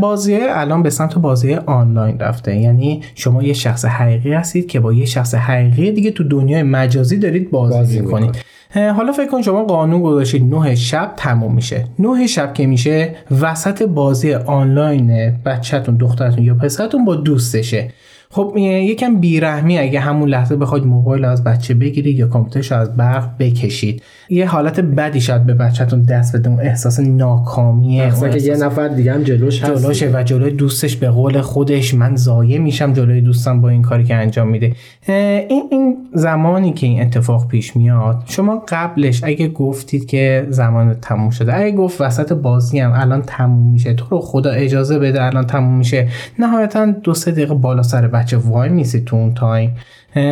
بازی 0.00 0.36
الان 0.36 0.82
به 0.82 0.90
سمت 0.90 1.18
بازی 1.18 1.54
آنلاین 1.54 2.18
رفته. 2.18 2.56
یعنی 2.56 3.00
شما 3.14 3.42
یه 3.42 3.52
شخص 3.52 3.84
حقیقی 3.84 4.32
هستید 4.32 4.66
که 4.66 4.80
با 4.80 4.92
یه 4.92 5.04
شخص 5.04 5.34
حقیقی 5.34 5.92
دیگه 5.92 6.10
تو 6.10 6.24
دنیای 6.24 6.62
مجازی 6.62 7.16
دارید 7.16 7.50
بازی, 7.50 7.78
بازی 7.78 8.00
می‌کنید. 8.00 8.36
حالا 8.74 9.12
فکر 9.12 9.30
کن 9.30 9.42
شما 9.42 9.64
قانون 9.64 10.02
گذاشتید 10.02 10.54
9 10.54 10.74
شب 10.74 11.12
تموم 11.16 11.54
میشه. 11.54 11.84
9 11.98 12.26
شب 12.26 12.54
که 12.54 12.66
میشه 12.66 13.14
وسط 13.40 13.82
بازی 13.82 14.34
آنلاین 14.34 15.30
بچهتون 15.44 15.96
دخترتون 15.96 16.44
یا 16.44 16.54
پسرتون 16.54 17.04
با 17.04 17.14
دوستشه. 17.14 17.90
خب 18.30 18.54
یکم 18.56 19.16
بیرحمی 19.16 19.78
اگه 19.78 20.00
همون 20.00 20.28
لحظه 20.28 20.56
بخواید 20.56 20.84
موبایل 20.84 21.24
از 21.24 21.44
بچه 21.44 21.74
بگیرید 21.74 22.18
یا 22.18 22.26
کامپیوترش 22.26 22.72
از 22.72 22.96
برق 22.96 23.30
بکشید. 23.38 24.02
یه 24.30 24.46
حالت 24.46 24.80
بدی 24.80 25.20
شاید 25.20 25.46
به 25.46 25.54
بچهتون 25.54 26.02
دست 26.02 26.36
بده 26.36 26.50
اون 26.50 26.60
احساس 26.60 27.00
ناکامیه 27.00 28.02
احساس 28.02 28.36
که 28.36 28.42
یه 28.42 28.56
نفر 28.56 28.88
دیگه 28.88 29.12
هم 29.12 29.22
جلوش 29.22 29.64
هست 29.64 29.84
جلوشه 29.84 30.10
و 30.14 30.22
جلوی 30.22 30.50
دوستش 30.50 30.96
به 30.96 31.10
قول 31.10 31.40
خودش 31.40 31.94
من 31.94 32.16
زایه 32.16 32.58
میشم 32.58 32.92
جلوی 32.92 33.20
دوستم 33.20 33.60
با 33.60 33.68
این 33.68 33.82
کاری 33.82 34.04
که 34.04 34.14
انجام 34.14 34.48
میده. 34.48 34.72
این 35.08 35.62
این 35.70 35.96
زمانی 36.14 36.72
که 36.72 36.86
این 36.86 37.02
اتفاق 37.02 37.48
پیش 37.48 37.76
میاد 37.76 38.22
شما 38.26 38.64
قبلش 38.68 39.24
اگه 39.24 39.48
گفتید 39.48 40.06
که 40.06 40.46
زمان 40.50 40.94
تموم 40.94 41.30
شده 41.30 41.56
اگه 41.56 41.76
گفت 41.76 42.00
وسط 42.00 42.32
بازی 42.32 42.78
هم 42.78 42.92
الان 42.94 43.22
تموم 43.22 43.72
میشه 43.72 43.94
تو 43.94 44.04
رو 44.10 44.20
خدا 44.20 44.50
اجازه 44.50 44.98
بده 44.98 45.22
الان 45.22 45.46
تموم 45.46 45.78
میشه 45.78 46.08
نهایتا 46.38 46.86
دو 46.86 47.14
سه 47.14 47.30
دقیقه 47.30 47.54
بالا 47.54 47.82
سر 47.82 48.06
بچه 48.06 48.36
وای 48.36 48.68
میسید 48.68 49.04
تو 49.04 49.16
اون 49.16 49.34
تایم. 49.34 49.76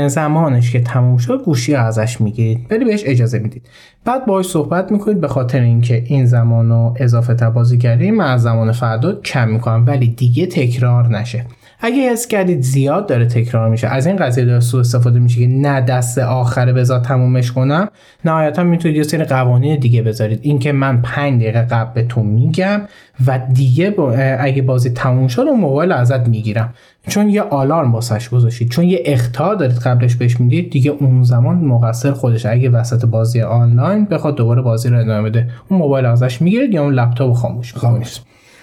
زمانش 0.09 0.73
که 0.73 0.81
تموم 0.81 1.17
شد 1.17 1.43
گوشی 1.45 1.75
ازش 1.75 2.21
می‌گیرید 2.21 2.67
ولی 2.71 2.85
بهش 2.85 3.03
اجازه 3.07 3.39
می‌دید. 3.39 3.67
بعد 4.05 4.27
باهاش 4.27 4.47
صحبت 4.47 4.93
می‌کنید 4.93 5.21
به 5.21 5.29
خاطر 5.29 5.61
اینکه 5.61 6.05
این 6.07 6.27
زمان 6.27 6.69
رو 6.69 6.95
اضافه 6.97 7.35
تبازی 7.35 7.79
کردیم 7.79 8.15
من 8.15 8.33
از 8.33 8.43
زمان 8.43 8.73
فردا 8.73 9.21
کم 9.21 9.49
می‌کنم 9.49 9.85
ولی 9.87 10.09
دیگه 10.09 10.47
تکرار 10.47 11.09
نشه. 11.09 11.45
اگه 11.81 12.11
حس 12.11 12.27
کردید 12.27 12.61
زیاد 12.61 13.07
داره 13.07 13.27
تکرار 13.27 13.69
میشه 13.69 13.89
از 13.89 14.07
این 14.07 14.17
قضیه 14.17 14.45
داره 14.45 14.61
سوء 14.61 14.81
استفاده 14.81 15.19
میشه 15.19 15.41
که 15.41 15.47
نه 15.47 15.81
دست 15.81 16.19
آخره 16.19 16.73
بذار 16.73 17.01
تمومش 17.01 17.53
کنم 17.53 17.89
نهایتا 18.25 18.63
می‌تونید 18.63 18.97
یه 18.97 19.03
سری 19.03 19.25
قوانین 19.25 19.79
دیگه 19.79 20.03
بذارید. 20.03 20.39
اینکه 20.43 20.73
من 20.73 21.03
5 21.03 21.43
دقیقه 21.43 21.63
قبل 21.63 21.93
بهتون 21.93 22.27
میگم 22.27 22.81
و 23.27 23.41
دیگه 23.55 23.95
اگه 24.41 24.63
بازی 24.63 24.91
تموم 24.91 25.29
شد 25.29 25.41
اون 25.41 25.61
موبایل 25.61 25.93
ازت 25.93 26.29
می‌گیرم. 26.29 26.75
چون 27.09 27.29
یه 27.29 27.43
آلارم 27.43 27.93
واسش 27.93 28.29
گذاشتید. 28.29 28.71
چون 28.71 28.85
یه 28.85 29.03
اختار 29.05 29.55
دارید 29.55 29.79
قبلش 29.79 30.17
بهش 30.17 30.41
می‌دید 30.41 30.71
دیگه 30.71 30.91
اون 30.91 31.23
زمان 31.23 31.57
مقصر 31.57 32.13
خودش 32.13 32.47
اگه 32.47 32.71
وسط 32.71 33.05
بازی 33.05 33.41
آنلاین 33.41 34.05
بخواد 34.05 34.35
دوباره 34.35 34.63
بازی 34.63 34.89
رو 34.89 34.99
ادامه 35.01 35.31
بده. 35.31 35.49
اون 35.69 35.81
موبایل 35.81 36.07
ازش 36.07 36.43
می‌گیرید 36.43 36.75
یا 36.75 36.83
اون 36.83 36.95
لپتاپ 36.95 37.33
خاموش 37.33 37.75
خاموش. 37.75 38.21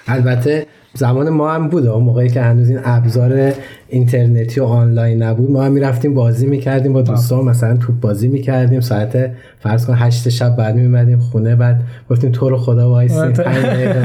البته 0.08 0.66
زمان 0.96 1.30
ما 1.30 1.52
هم 1.54 1.68
بود 1.68 1.88
اون 1.88 2.04
موقعی 2.04 2.30
که 2.30 2.42
هنوز 2.42 2.70
این 2.70 2.80
ابزار 2.84 3.54
اینترنتی 3.88 4.60
و 4.60 4.64
آنلاین 4.64 5.24
نبود 5.24 5.52
ما 5.52 5.64
هم 5.64 5.72
می‌رفتیم 5.72 6.14
بازی 6.14 6.48
می‌کردیم 6.48 6.94
با 6.94 7.02
دوستان 7.02 7.46
مثلا 7.46 7.78
توپ 7.78 8.00
بازی 8.02 8.28
می‌کردیم 8.28 8.80
ساعت 8.80 9.32
فرض 9.60 9.86
کن 9.86 9.94
8 9.94 10.30
شب 10.30 10.56
بعد 10.56 10.76
میومدیم 10.76 11.20
خونه 11.20 11.56
بعد 11.56 11.82
گفتیم 12.10 12.32
تو 12.32 12.50
رو 12.50 12.58
خدا 12.58 12.90
وایسی 12.90 13.16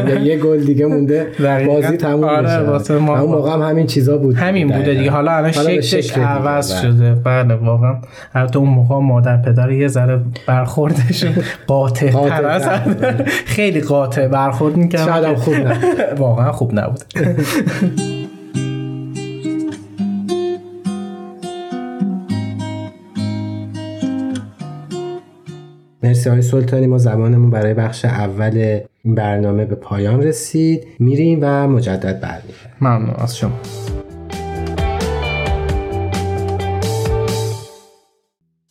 یا 0.09 0.21
یه 0.21 0.39
گل 0.39 0.61
دیگه 0.61 0.87
مونده 0.87 1.27
بازی 1.67 1.97
تموم 1.97 2.25
آره 2.25 2.79
میشه 2.79 2.99
ما 2.99 3.19
اون 3.19 3.31
موقع 3.31 3.53
هم 3.53 3.63
همین 3.63 3.87
چیزا 3.87 4.19
بود. 4.19 4.35
همین 4.37 4.69
بوده 4.69 4.95
دیگه. 4.95 5.11
حالا 5.11 5.33
الان 5.33 5.53
شکلش 5.53 6.19
عوض 6.19 6.81
شده. 6.81 7.15
بله 7.15 7.55
واقعا. 7.55 7.95
البته 8.35 8.59
اون 8.59 8.69
موقع 8.69 8.99
مادر 8.99 9.37
پدر 9.37 9.71
یه 9.71 9.89
ذره 9.89 10.21
برخوردش 10.47 11.25
قاطع 11.67 12.11
تر 12.11 12.81
خیلی 13.47 13.81
قاطع 13.81 14.29
برخورد 14.29 14.77
می‌کرد 14.77 15.07
شاید 15.07 15.37
خوب 15.37 15.55
نه 15.55 15.77
واقعا 16.19 16.53
خوب 16.53 16.75
نبود. 16.81 17.05
مرسی 26.03 26.31
های 26.31 26.43
سلطانی 26.43 26.87
ما 26.87 26.99
زمانمون 26.99 27.51
برای 27.51 27.75
بخش 27.75 28.05
اول 28.05 28.81
این 29.03 29.15
برنامه 29.15 29.65
به 29.65 29.75
پایان 29.75 30.23
رسید. 30.23 30.87
میریم 30.99 31.39
و 31.43 31.69
مجدد 31.69 32.21
برمیگردیم. 32.21 32.73
ممنون. 32.81 33.15
از 33.19 33.37
شما. 33.37 33.61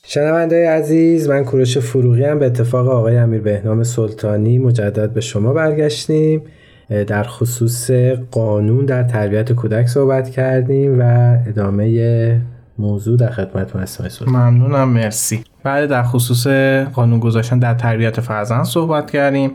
شنونده 0.03 0.69
عزیز 0.69 1.29
من 1.29 1.43
کوروش 1.43 1.77
فروغی 1.77 2.23
هم 2.23 2.39
به 2.39 2.45
اتفاق 2.45 2.87
آقای 2.87 3.17
امیر 3.17 3.41
بهنام 3.41 3.83
سلطانی 3.83 4.57
مجدد 4.57 5.13
به 5.13 5.21
شما 5.21 5.53
برگشتیم. 5.53 6.41
در 6.89 7.23
خصوص 7.23 7.91
قانون 8.31 8.85
در 8.85 9.03
تربیت 9.03 9.51
کودک 9.51 9.87
صحبت 9.87 10.29
کردیم 10.29 11.01
و 11.01 11.37
ادامه 11.47 12.41
موضوع 12.79 13.17
در 13.17 13.29
خدمت 13.29 13.75
هستم 13.75 14.25
ممنونم 14.27 14.89
مرسی. 14.89 15.43
بعد 15.63 15.89
در 15.89 16.03
خصوص 16.03 16.47
قانون 16.93 17.19
گذاشتن 17.19 17.59
در 17.59 17.73
تربیت 17.73 18.21
فرزند 18.21 18.63
صحبت 18.65 19.11
کردیم. 19.11 19.51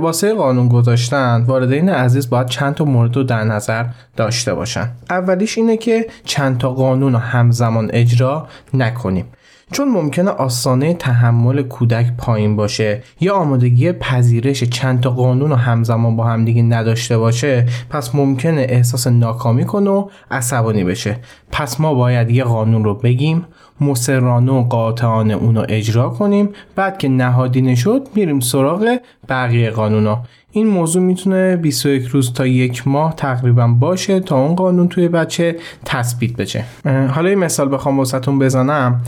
واسه 0.00 0.34
قانون 0.34 0.68
گذاشتن 0.68 1.44
والدین 1.46 1.88
عزیز 1.88 2.30
باید 2.30 2.46
چند 2.46 2.74
تا 2.74 2.84
مورد 2.84 3.16
رو 3.16 3.22
در 3.22 3.44
نظر 3.44 3.84
داشته 4.16 4.54
باشن. 4.54 4.88
اولیش 5.10 5.58
اینه 5.58 5.76
که 5.76 6.06
چند 6.24 6.58
تا 6.58 6.72
قانون 6.72 7.12
رو 7.12 7.18
همزمان 7.18 7.90
اجرا 7.92 8.48
نکنیم. 8.74 9.26
چون 9.72 9.88
ممکنه 9.88 10.30
آسانه 10.30 10.94
تحمل 10.94 11.62
کودک 11.62 12.06
پایین 12.18 12.56
باشه 12.56 13.02
یا 13.20 13.34
آمادگی 13.34 13.92
پذیرش 13.92 14.64
چند 14.64 15.00
تا 15.00 15.10
قانون 15.10 15.52
و 15.52 15.54
همزمان 15.54 16.16
با 16.16 16.24
همدیگه 16.24 16.62
نداشته 16.62 17.18
باشه 17.18 17.66
پس 17.90 18.14
ممکنه 18.14 18.66
احساس 18.68 19.06
ناکامی 19.06 19.64
کنه 19.64 19.90
و 19.90 20.08
عصبانی 20.30 20.84
بشه. 20.84 21.16
پس 21.52 21.80
ما 21.80 21.94
باید 21.94 22.30
یه 22.30 22.44
قانون 22.44 22.84
رو 22.84 22.94
بگیم 22.94 23.46
مسررانه 23.80 24.52
و 24.52 24.62
قاطعانه 24.62 25.34
اونو 25.34 25.64
اجرا 25.68 26.08
کنیم 26.08 26.48
بعد 26.76 26.98
که 26.98 27.08
نهادینه 27.08 27.74
شد 27.74 28.08
میریم 28.14 28.40
سراغ 28.40 28.98
بقیه 29.28 29.70
قانونا. 29.70 30.22
این 30.54 30.66
موضوع 30.66 31.02
می‌تونه 31.02 31.56
21 31.56 32.06
روز 32.06 32.32
تا 32.32 32.46
یک 32.46 32.88
ماه 32.88 33.14
تقریبا 33.16 33.66
باشه 33.66 34.20
تا 34.20 34.44
اون 34.44 34.54
قانون 34.54 34.88
توی 34.88 35.08
بچه 35.08 35.56
تثبیت 35.84 36.36
بشه. 36.36 36.64
حالا 37.10 37.30
یه 37.30 37.36
مثال 37.36 37.74
بخوام 37.74 37.98
واسهتون 37.98 38.38
بزنم. 38.38 39.00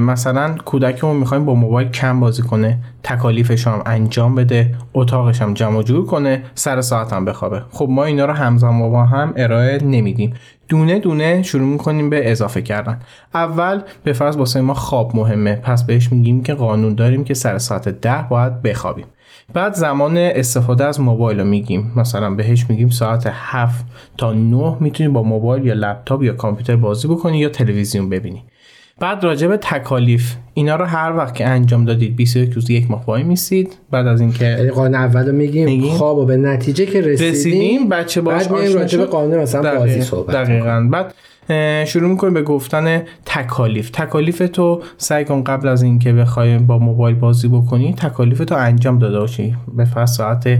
مثلا 0.00 0.54
کودکمون 0.64 1.16
می‌خوایم 1.16 1.44
با 1.44 1.54
موبایل 1.54 1.88
کم 1.88 2.20
بازی 2.20 2.42
کنه. 2.42 2.78
تکالیفش 3.02 3.66
هم 3.66 3.82
انجام 3.86 4.34
بده 4.34 4.74
اتاقش 4.94 5.42
هم 5.42 5.54
جمع 5.54 5.82
جور 5.82 6.06
کنه 6.06 6.42
سر 6.54 6.80
ساعت 6.80 7.12
هم 7.12 7.24
بخوابه. 7.24 7.62
خب 7.70 7.86
ما 7.90 8.04
اینا 8.04 8.24
رو 8.24 8.32
همزمان 8.32 8.90
با 8.90 9.04
هم 9.04 9.32
ارائه 9.36 9.84
نمیدیم. 9.84 10.34
دونه 10.68 10.98
دونه 10.98 11.42
شروع 11.42 11.66
می‌کنیم 11.66 12.10
به 12.10 12.30
اضافه 12.30 12.62
کردن. 12.62 13.00
اول 13.34 13.80
به 14.04 14.12
فرض 14.12 14.36
واسه 14.36 14.60
ما 14.60 14.74
خواب 14.74 15.16
مهمه. 15.16 15.54
پس 15.54 15.84
بهش 15.84 16.12
میگیم 16.12 16.42
که 16.42 16.54
قانون 16.54 16.94
داریم 16.94 17.24
که 17.24 17.34
سر 17.34 17.58
ساعت 17.58 17.88
ده 17.88 18.24
باید 18.30 18.62
بخوابیم. 18.62 19.06
بعد 19.54 19.74
زمان 19.74 20.16
استفاده 20.16 20.84
از 20.84 21.00
موبایل 21.00 21.40
رو 21.40 21.44
میگیم. 21.46 21.92
مثلا 21.96 22.30
بهش 22.30 22.66
میگیم 22.68 22.88
ساعت 22.88 23.30
7 23.32 23.84
تا 24.18 24.32
9 24.32 24.76
می‌تونی 24.80 25.08
با 25.08 25.22
موبایل 25.22 25.66
یا 25.66 25.74
لپتاپ 25.74 26.22
یا 26.22 26.32
کامپیوتر 26.32 26.76
بازی 26.76 27.08
بکنی 27.08 27.38
یا 27.38 27.48
تلویزیون 27.48 28.08
ببینی. 28.08 28.44
بعد 29.00 29.24
راجع 29.24 29.46
به 29.46 29.56
تکالیف. 29.56 30.34
اینا 30.54 30.76
رو 30.76 30.84
هر 30.84 31.16
وقت 31.16 31.34
که 31.34 31.46
انجام 31.46 31.84
دادید 31.84 32.16
21 32.16 32.52
روز 32.52 32.70
یک 32.70 32.90
ماه 32.90 33.04
وای 33.06 33.22
میسید. 33.22 33.76
بعد 33.90 34.06
از 34.06 34.20
اینکه 34.20 34.72
قانون 34.74 34.94
اول 34.94 35.26
رو 35.26 35.32
میگیم, 35.32 35.64
میگیم. 35.64 35.90
خواب 35.90 36.18
و 36.18 36.24
به 36.24 36.36
نتیجه 36.36 36.86
که 36.86 37.00
رسیدیم, 37.00 37.32
رسیدیم 37.32 37.88
بچه 37.88 38.20
باش 38.20 38.48
بعد 38.48 38.72
راجع 38.72 38.98
به 38.98 39.04
قانون 39.04 39.38
مثلا 39.38 39.78
بازی 39.78 40.02
صحبت 40.02 40.36
دقیقاً. 40.36 40.88
بعد 40.90 41.14
شروع 41.86 42.10
می‌کنیم 42.10 42.34
به 42.34 42.42
گفتن 42.42 43.02
تکالیف. 43.26 43.90
تکالیف 43.90 44.42
تو 44.52 44.82
سعی 44.96 45.24
کن 45.24 45.44
قبل 45.44 45.68
از 45.68 45.82
اینکه 45.82 46.12
بخوای 46.12 46.58
با 46.58 46.78
موبایل 46.78 47.16
بازی 47.16 47.48
بکنی 47.48 47.94
تکالیف 47.94 48.38
تو 48.38 48.54
انجام 48.54 48.98
داده 48.98 49.18
باشی. 49.18 49.56
به 49.76 49.84
فرض 49.84 50.10
ساعت 50.10 50.58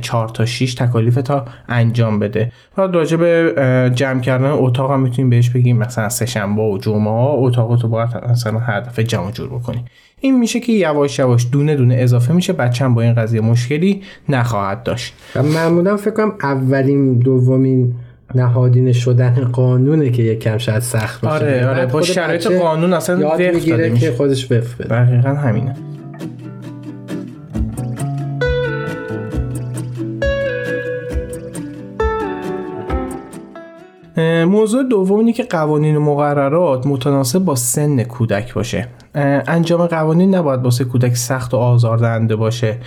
4 0.00 0.28
تا 0.28 0.46
6 0.46 0.74
تکالیف 0.74 1.14
تا 1.14 1.44
انجام 1.68 2.18
بده. 2.18 2.52
بعد 2.76 2.94
راجع 2.94 3.16
به 3.16 3.92
جمع 3.94 4.20
کردن 4.20 4.50
اتاق 4.50 4.90
هم 4.90 5.00
می‌تونیم 5.00 5.30
بهش 5.30 5.50
بگیم. 5.50 5.78
مثلا 5.78 6.08
سه 6.08 6.26
شنبه 6.26 6.62
و 6.62 6.78
جمعه 6.78 7.10
ها 7.10 7.32
اتاق 7.32 7.76
تو 7.76 7.88
باید 7.88 8.08
مثلا 8.30 8.58
هر 8.58 8.80
دفعه 8.80 9.04
جمع 9.04 9.30
جور 9.30 9.48
بکنی. 9.48 9.84
این 10.20 10.38
میشه 10.38 10.60
که 10.60 10.72
یواش 10.72 11.18
یواش 11.18 11.46
دونه 11.52 11.76
دونه 11.76 11.94
اضافه 11.94 12.32
میشه. 12.32 12.52
بچم 12.52 12.94
با 12.94 13.02
این 13.02 13.14
قضیه 13.14 13.40
مشکلی 13.40 14.02
نخواهد 14.28 14.82
داشت. 14.82 15.14
و 15.36 15.42
معمولا 15.42 15.96
فکر 15.96 16.14
کنم 16.14 16.32
اولین 16.42 17.18
دومین 17.18 17.94
نهادینه 18.34 18.92
شدن 18.92 19.34
قانونه 19.52 20.10
که 20.10 20.22
یک 20.22 20.40
کم 20.40 20.58
شاید 20.58 20.82
سخت 20.82 21.20
باشه. 21.20 21.34
آره 21.34 21.68
آره 21.68 21.86
با 21.86 22.02
شرایط 22.02 22.46
قانون 22.46 22.92
اصلا 22.92 23.20
یاد 23.20 23.42
می‌گیره 23.42 23.94
که 23.94 24.12
خودش 24.12 24.52
وفق 24.52 24.84
بده. 24.84 24.88
دقیقا 24.88 25.28
همینه. 25.28 25.74
موضوع 34.52 34.82
دوم 34.82 35.18
اینه 35.18 35.32
که 35.32 35.42
قوانین 35.42 35.98
مقررات 35.98 36.86
متناسب 36.86 37.38
با 37.38 37.54
سن 37.54 38.02
کودک 38.02 38.54
باشه. 38.54 38.88
انجام 39.14 39.86
قوانین 39.86 40.34
نباید 40.34 40.62
واسه 40.62 40.84
کودک 40.84 41.16
سخت 41.16 41.54
و 41.54 41.56
آزاردهنده 41.56 42.36
باشه. 42.36 42.78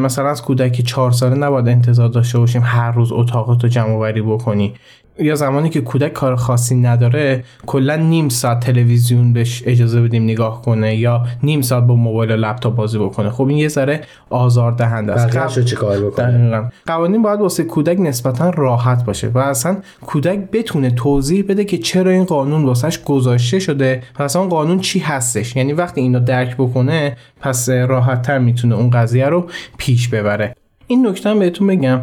مثلا 0.00 0.28
از 0.28 0.42
کودک 0.42 0.80
چهار 0.80 1.10
ساله 1.10 1.34
نباید 1.34 1.68
انتظار 1.68 2.08
داشته 2.08 2.38
باشیم 2.38 2.62
هر 2.64 2.92
روز 2.92 3.12
اتاقات 3.12 3.62
رو 3.62 3.68
جمع 3.68 4.12
بکنی. 4.12 4.74
یا 5.20 5.34
زمانی 5.34 5.68
که 5.68 5.80
کودک 5.80 6.12
کار 6.12 6.36
خاصی 6.36 6.74
نداره 6.74 7.44
کلا 7.66 7.96
نیم 7.96 8.28
ساعت 8.28 8.60
تلویزیون 8.60 9.32
بهش 9.32 9.62
اجازه 9.66 10.00
بدیم 10.00 10.24
نگاه 10.24 10.62
کنه 10.62 10.96
یا 10.96 11.26
نیم 11.42 11.62
ساعت 11.62 11.84
با 11.84 11.94
موبایل 11.94 12.30
و 12.30 12.36
لپتاپ 12.36 12.74
بازی 12.74 12.98
بکنه. 12.98 13.30
خب 13.30 13.46
این 13.46 13.58
یه 13.58 13.68
ذره 13.68 14.00
آزار 14.30 14.72
دهنده 14.72 15.12
است 15.12 15.36
قب... 15.36 15.64
چه 15.64 15.76
کار 15.76 16.00
بکنه؟ 16.00 16.72
قوانین 16.86 17.22
باید 17.22 17.40
واسه 17.40 17.64
کودک 17.64 18.00
نسبتا 18.00 18.50
راحت 18.50 19.04
باشه 19.04 19.28
و 19.28 19.38
اصلا 19.38 19.76
کودک 20.06 20.38
بتونه 20.52 20.90
توضیح 20.90 21.44
بده 21.48 21.64
که 21.64 21.78
چرا 21.78 22.10
این 22.10 22.24
قانون 22.24 22.64
واسش 22.64 23.02
گذاشته 23.02 23.58
شده 23.58 24.02
و 24.18 24.22
اصلا 24.22 24.42
قانون 24.42 24.80
چی 24.80 24.98
هستش. 24.98 25.56
یعنی 25.56 25.72
وقتی 25.72 26.00
اینو 26.00 26.20
درک 26.20 26.56
بکنه 26.56 27.16
پس 27.40 27.68
راحت 27.68 28.22
تر 28.22 28.38
می‌تونه 28.38 28.74
اون 28.74 28.90
قضیه 28.90 29.26
رو 29.26 29.46
پیش 29.78 30.08
ببره. 30.08 30.54
این 30.90 31.06
نکته 31.06 31.34
بهتون 31.34 31.66
بگم 31.66 32.00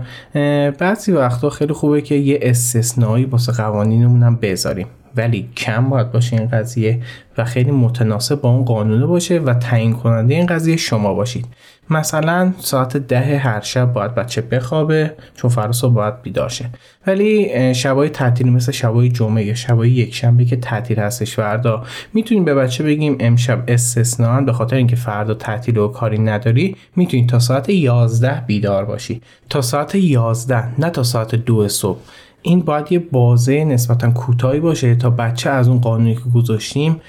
بعضی 0.71 1.11
وقتا 1.11 1.49
خیلی 1.49 1.73
خوبه 1.73 2.01
که 2.01 2.15
یه 2.15 2.39
استثنایی 2.41 3.25
واسه 3.25 3.51
قوانینمون 3.51 4.23
هم 4.23 4.35
بذاریم. 4.35 4.87
ولی 5.17 5.49
کم 5.57 5.89
باید 5.89 6.11
باشه 6.11 6.37
این 6.37 6.47
قضیه 6.47 7.01
و 7.37 7.45
خیلی 7.45 7.71
متناسب 7.71 8.41
با 8.41 8.49
اون 8.49 8.65
قانونه 8.65 9.05
باشه 9.05 9.39
و 9.39 9.53
تعیین 9.53 9.93
کننده 9.93 10.33
این 10.33 10.45
قضیه 10.45 10.77
شما 10.77 11.13
باشید. 11.13 11.45
مثلا 11.89 12.53
ساعت 12.59 12.97
ده 12.97 13.37
هر 13.37 13.61
شب 13.61 13.93
باید 13.93 14.15
بچه 14.15 14.41
بخوابه 14.41 15.13
چون 15.35 15.49
فردا 15.49 15.89
باید 15.89 16.21
بیدار 16.21 16.49
شه. 16.49 16.65
ولی 17.07 17.73
شبای 17.73 18.09
تعطیل 18.09 18.49
مثل 18.49 18.71
شبای 18.71 19.09
جمعه 19.09 19.45
یا 19.45 19.55
شبای 19.55 19.91
یک 19.91 20.15
شنبه 20.15 20.45
که 20.45 20.55
تعطیل 20.55 20.99
هستش 20.99 21.35
فردا 21.35 21.83
می‌تونیم 22.13 22.45
به 22.45 22.55
بچه 22.55 22.83
بگیم 22.83 23.17
امشب 23.19 23.63
استثنا 23.67 24.41
به 24.41 24.53
خاطر 24.53 24.75
اینکه 24.75 24.95
فردا 24.95 25.33
تعطیل 25.33 25.77
و 25.77 25.87
کاری 25.87 26.17
نداری 26.17 26.75
می‌تونید 26.95 27.29
تا 27.29 27.39
ساعت 27.39 27.69
11 27.69 28.43
بیدار 28.47 28.85
باشی. 28.85 29.21
تا 29.49 29.61
ساعت 29.61 29.95
11 29.95 30.81
نه 30.81 30.89
تا 30.89 31.03
ساعت 31.03 31.35
دو 31.35 31.67
صبح. 31.67 31.99
این 32.41 32.61
باید 32.61 32.91
یه 32.91 32.99
بازه 32.99 33.65
نسبتا 33.65 34.11
کوتاهی 34.11 34.59
باشه 34.59 34.95
تا 34.95 35.09
بچه 35.09 35.49
از 35.49 35.67
اون 35.67 35.81
قانونی 35.81 36.15
که 36.15 36.21
گذاشتیم 36.35 37.01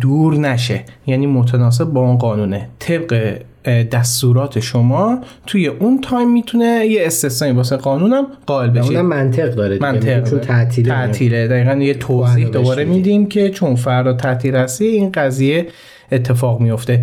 دور 0.00 0.34
نشه. 0.34 0.84
یعنی 1.06 1.26
متناسب 1.26 1.84
با 1.84 2.00
اون 2.00 2.18
قانونه. 2.18 2.68
طبق 2.78 3.38
دستورات 3.68 4.60
شما 4.60 5.18
توی 5.46 5.66
اون 5.66 6.00
تایم 6.00 6.32
می‌تونه 6.32 6.86
یه 6.86 7.06
استثنایی 7.06 7.54
واسه 7.54 7.76
قانونم 7.76 8.26
قائل 8.46 8.70
بشه. 8.70 8.86
اونم 8.86 9.06
منطق 9.06 9.54
داره 9.54 9.78
منطق 9.80 10.30
چون 10.30 10.40
تعطیله. 10.40 10.88
تعطیله. 10.88 11.48
دقیقا 11.48 11.74
یه 11.74 11.94
توضیح 11.94 12.48
دوباره 12.48 12.84
میدیم 12.84 13.26
که 13.26 13.50
چون 13.50 13.74
فردا 13.74 14.12
تعطیل 14.12 14.56
هستی 14.56 14.84
این 14.84 15.12
قضیه 15.12 15.66
اتفاق 16.12 16.60
میفته 16.60 17.02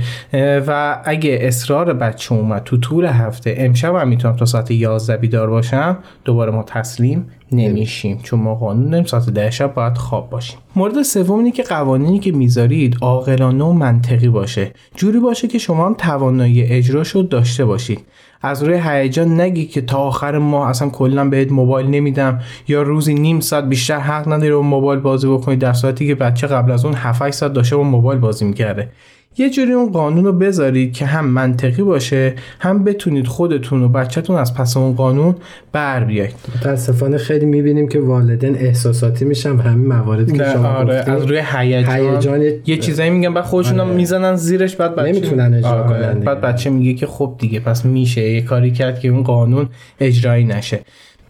و 0.68 1.02
اگه 1.06 1.38
اصرار 1.42 1.94
بچه 1.94 2.36
اومد 2.36 2.64
تو 2.64 2.78
طول 2.78 3.06
هفته 3.06 3.56
امشب 3.58 3.96
هم 3.96 4.08
می‌تونم 4.08 4.36
تا 4.36 4.46
ساعت 4.46 4.72
11 4.72 5.18
بیدار 5.18 5.50
باشم 5.50 5.98
دوباره 6.26 6.52
ما 6.52 6.64
تسلیم 6.64 7.28
نمیشیم. 7.52 8.20
چون 8.24 8.40
ما 8.40 8.56
قانون 8.56 8.90
داریم 8.90 9.06
ساعت 9.06 9.30
ده 9.30 9.52
شب 9.52 9.74
باید 9.74 9.98
خواب 9.98 10.30
باشیم. 10.30 10.60
مورد 10.76 11.02
سوم 11.02 11.40
اینه 11.40 11.52
که 11.52 11.64
قوانینی 11.64 12.20
که 12.20 12.32
می‌ذارید 12.32 12.98
عاقلانه 13.02 13.64
و 13.64 13.72
منطقی 13.72 14.30
باشه. 14.30 14.72
جوری 14.96 15.20
باشه 15.20 15.48
که 15.48 15.58
شما 15.58 15.86
هم 15.86 15.94
توانایی 15.94 16.64
اجراشو 16.64 17.22
داشته 17.22 17.66
باشید. 17.66 18.00
از 18.42 18.64
روی 18.64 18.80
هیجان 18.84 19.42
نگی 19.42 19.66
که 19.66 19.82
تا 19.82 19.98
آخر 19.98 20.38
ماه 20.38 20.70
اصلا 20.70 20.90
کلا 20.90 21.30
بهت 21.30 21.52
موبایل 21.52 21.88
نمیدم 21.88 22.40
یا 22.68 22.82
روزی 22.82 23.14
نیم 23.14 23.40
ساعت 23.40 23.64
بیشتر 23.64 24.00
حق 24.00 24.34
نداری 24.34 24.52
با 24.52 24.62
موبایل 24.62 25.00
بازی 25.00 25.28
بکنی 25.28 25.56
در 25.56 25.74
صورتی 25.74 26.08
که 26.08 26.16
بچه 26.16 26.48
قبل 26.48 26.72
از 26.72 26.86
اون 26.86 26.94
7 26.94 27.30
ساعت 27.32 27.54
داشته 27.54 27.76
با 27.76 27.84
موبایل 27.84 28.20
بازی 28.20 28.46
می‌کرده. 28.46 28.90
یه 29.38 29.50
جوری 29.50 29.72
اون 29.72 29.92
قانون 29.92 30.26
رو 30.26 30.34
بذارید 30.34 30.94
که 30.94 31.06
هم 31.06 31.26
منطقی 31.26 31.82
باشه 31.84 32.34
هم 32.60 32.84
بتونید 32.84 33.28
خودتون 33.28 33.84
و 33.84 33.88
بچهتون 33.88 34.36
از 34.36 34.54
پس 34.54 34.78
اون 34.78 34.96
قانون 34.96 35.36
بر 35.72 36.04
بیاید. 36.04 36.36
متاسفانه 36.56 37.18
خیلی 37.18 37.46
می‌بینیم 37.46 37.88
که 37.88 38.00
والدین 38.00 38.56
احساساتی 38.56 39.26
میشن 39.26 39.52
و 39.52 39.62
همین 39.62 39.88
مواردی 39.88 40.38
که 40.38 40.44
شما 40.54 40.68
آره 40.68 40.96
از 40.96 41.24
روی 41.24 41.42
هیجان. 41.56 42.42
یه 42.66 42.78
چیزایی 42.78 43.10
میگن 43.10 43.34
بعد 43.34 43.44
خودشون 43.44 43.80
آره. 43.80 43.94
می‌زنن 43.94 44.36
زیرش 44.36 44.76
بعد 44.76 44.96
بچه 44.96 45.12
نمی‌تونن 45.12 45.54
اجرا 45.54 45.70
آره. 45.70 45.88
کنن 45.88 46.20
بعد 46.20 46.42
بچه 46.42 46.70
میگه 46.70 46.94
که 46.94 47.08
خب 47.08 47.36
دیگه 47.40 47.60
پس 47.60 47.86
میشه. 47.86 48.22
یه 48.22 48.42
کاری 48.42 48.72
کرد 48.72 49.00
که 49.00 49.08
اون 49.08 49.24
قانون 49.24 49.70
اجرایی 50.00 50.46
نشه. 50.46 50.80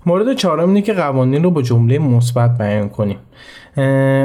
مورد 0.05 0.35
چهارم 0.35 0.67
اینه 0.67 0.81
که 0.81 0.93
قوانین 0.93 1.43
رو 1.43 1.51
با 1.51 1.61
جمله 1.61 1.99
مثبت 1.99 2.57
بیان 2.57 2.89
کنیم. 2.89 3.17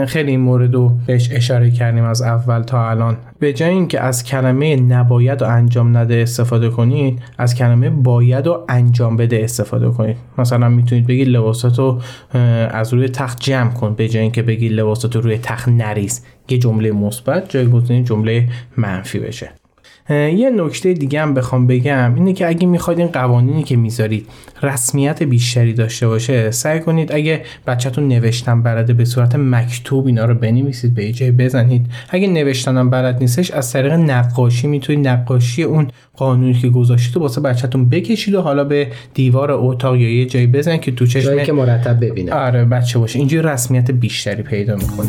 خیلی 0.06 0.30
این 0.30 0.40
مورد 0.40 0.74
رو 0.74 0.92
بهش 1.06 1.30
اشاره 1.32 1.70
کردیم 1.70 2.04
از 2.04 2.22
اول 2.22 2.62
تا 2.62 2.90
الان. 2.90 3.16
به 3.38 3.52
جای 3.52 3.70
اینکه 3.70 4.00
از 4.00 4.24
کلمه 4.24 4.76
نباید 4.76 5.42
و 5.42 5.44
انجام 5.44 5.96
نده 5.96 6.14
استفاده 6.14 6.68
کنید 6.68 7.22
از 7.38 7.54
کلمه 7.54 7.90
باید 7.90 8.46
و 8.46 8.64
انجام 8.68 9.16
بده 9.16 9.40
استفاده 9.44 9.90
کنید. 9.90 10.16
مثلا 10.38 10.68
می‌تونید 10.68 11.06
بگید 11.06 11.28
لباساتو 11.28 11.98
از 12.70 12.94
روی 12.94 13.08
تخت 13.08 13.40
جمع 13.40 13.70
کن 13.70 13.94
به 13.94 14.08
جای 14.08 14.22
اینکه 14.22 14.42
بگید 14.42 14.72
لباساتو 14.72 15.20
روی 15.20 15.38
تخت 15.38 15.68
نریز. 15.68 16.24
یه 16.48 16.58
جمله 16.58 16.92
مثبت 16.92 17.50
جایگزین 17.50 18.04
جمله 18.04 18.48
منفی 18.76 19.18
بشه. 19.18 19.50
یه 20.10 20.50
نکته 20.50 20.92
دیگه 20.92 21.20
هم 21.20 21.34
بخوام 21.34 21.66
بگم 21.66 22.14
اینه 22.14 22.32
که 22.32 22.48
اگه 22.48 22.66
می‌خواید 22.66 22.98
این 22.98 23.08
قوانینی 23.08 23.62
که 23.62 23.76
می‌ذارید 23.76 24.26
رسمیت 24.62 25.22
بیشتری 25.22 25.72
داشته 25.72 26.08
باشه 26.08 26.50
سعی 26.50 26.80
کنید 26.80 27.12
اگه 27.12 27.42
بچهتون 27.66 28.08
نوشتن 28.08 28.62
بلده 28.62 28.92
به 28.92 29.04
صورت 29.04 29.34
مکتوب 29.34 30.06
اینا 30.06 30.24
رو 30.24 30.34
بنویسید 30.34 30.94
به 30.94 31.12
جای 31.12 31.30
بزنید. 31.30 31.86
اگه 32.10 32.28
نوشتنم 32.28 32.90
بلد 32.90 33.20
نیستش 33.20 33.50
از 33.50 33.72
طریق 33.72 33.92
نقاشی 33.92 34.66
می‌تونید 34.66 35.08
نقاشی 35.08 35.62
اون 35.62 35.88
قانونی 36.16 36.54
که 36.54 36.68
گذاشتید 36.68 37.16
و 37.16 37.20
واسه 37.20 37.40
بچهتون 37.40 37.88
بکشید 37.88 38.34
و 38.34 38.40
حالا 38.40 38.64
به 38.64 38.88
دیوار 39.14 39.50
اتاق 39.52 39.96
یا 39.96 40.10
یه 40.10 40.26
جایی 40.26 40.46
بزنید 40.46 40.80
که 40.80 40.92
تو 40.92 41.06
چشم 41.06 41.24
جایی 41.24 41.44
که 41.44 41.52
مرتب 41.52 42.04
ببینه. 42.04 42.32
آره 42.32 42.64
بچه 42.64 42.98
باشه. 42.98 43.18
اینجوری 43.18 43.48
رسمیت 43.48 43.90
بیشتری 43.90 44.42
پیدا 44.42 44.76
می‌کنه. 44.76 45.08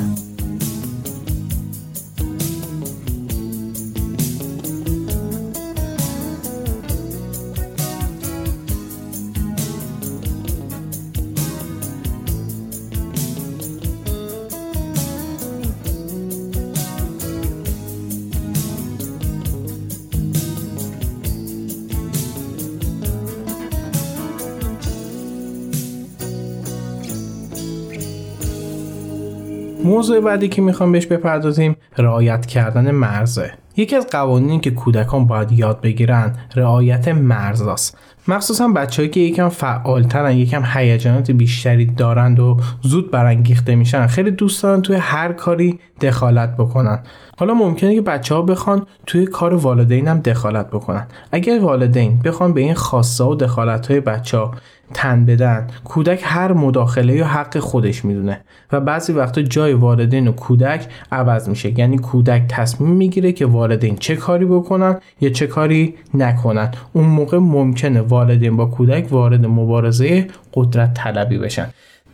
موضوع 29.84 30.20
بعدی 30.20 30.48
که 30.48 30.62
می‌خوام 30.62 30.92
بهش 30.92 31.06
بپردازیم 31.06 31.76
رعایت 31.98 32.46
کردن 32.46 32.92
مرزه. 32.92 33.52
یکی 33.78 33.96
از 33.96 34.08
قوانینی 34.08 34.60
که 34.60 34.72
کودکان 34.72 35.28
باید 35.28 35.52
یاد 35.52 35.82
بگیرن 35.82 36.36
رعایت 36.56 37.08
مرزاست 37.08 37.98
مخصوصا 38.28 38.68
بچههایی 38.68 39.10
که 39.10 39.20
یکم 39.20 39.50
فعالترن 39.50 40.32
یکم 40.32 40.64
هیجانات 40.74 41.32
بیشتری 41.32 41.86
دارند 41.86 42.40
و 42.40 42.58
زود 42.82 43.12
برانگیخته 43.12 43.76
میشن 43.76 44.08
خیلی 44.08 44.32
دوست 44.32 44.64
دارن 44.64 44.82
توی 44.82 44.96
هر 44.96 45.34
کاری 45.34 45.80
دخالت 46.02 46.58
بکنن. 46.58 47.00
حالا 47.38 47.54
ممکنه 47.54 47.96
که 47.96 48.02
بچه 48.02 48.36
ها 48.36 48.42
بخوان 48.42 48.86
توی 49.06 49.26
کار 49.26 49.54
والدین 49.54 50.08
هم 50.08 50.20
دخالت 50.20 50.68
بکنن. 50.68 51.08
اگر 51.32 51.60
والدین 51.60 52.20
بخوان 52.26 52.54
به 52.54 52.62
این 52.62 52.74
خواسته 52.74 53.24
و 53.24 53.36
دخالت 53.36 53.88
های 53.88 54.00
بچه 54.00 54.38
ها 54.38 54.52
تن 54.94 55.26
بدن 55.26 55.68
کودک 55.84 56.20
هر 56.24 56.54
مداخله 56.54 57.16
یا 57.16 57.26
حق 57.26 57.58
خودش 57.58 58.06
می‌دونه 58.06 58.42
و 58.72 58.80
بعضی 58.80 59.14
وقتا 59.14 59.42
جای 59.42 59.74
والدین 59.74 60.28
و 60.28 60.32
کودک 60.32 60.88
عوض 61.12 61.50
میشه. 61.50 61.80
یعنی 61.80 61.98
کودک 61.98 62.44
تصمیم 62.50 62.90
می‌گیره 62.90 63.32
که 63.32 63.46
والدین 63.46 63.96
چه 63.96 64.16
کاری 64.16 64.46
بکنن 64.46 64.98
یا 65.22 65.30
چه 65.30 65.48
کاری 65.48 65.96
نکنن. 66.14 66.72
اون 66.94 67.06
موقع 67.06 67.38
ممکنه 67.38 68.02
والدین 68.02 68.58
با 68.58 68.66
کودک 68.66 69.08
وارد 69.12 69.46
مبارزه 69.46 70.28
قدرت 70.54 70.94
طلبی 70.94 71.38
بشن. 71.38 71.68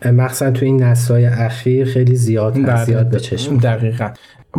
مخصوصا 0.06 0.52
تو 0.52 0.66
این 0.66 0.84
نسل‌های 0.84 1.26
اخیر 1.26 1.86
خیلی 1.86 2.16
زیاد 2.16 2.54
بله. 2.54 2.86
زیاد 2.86 3.10
به 3.10 3.20
چشم. 3.20 3.58
دقیقا. 3.58 4.10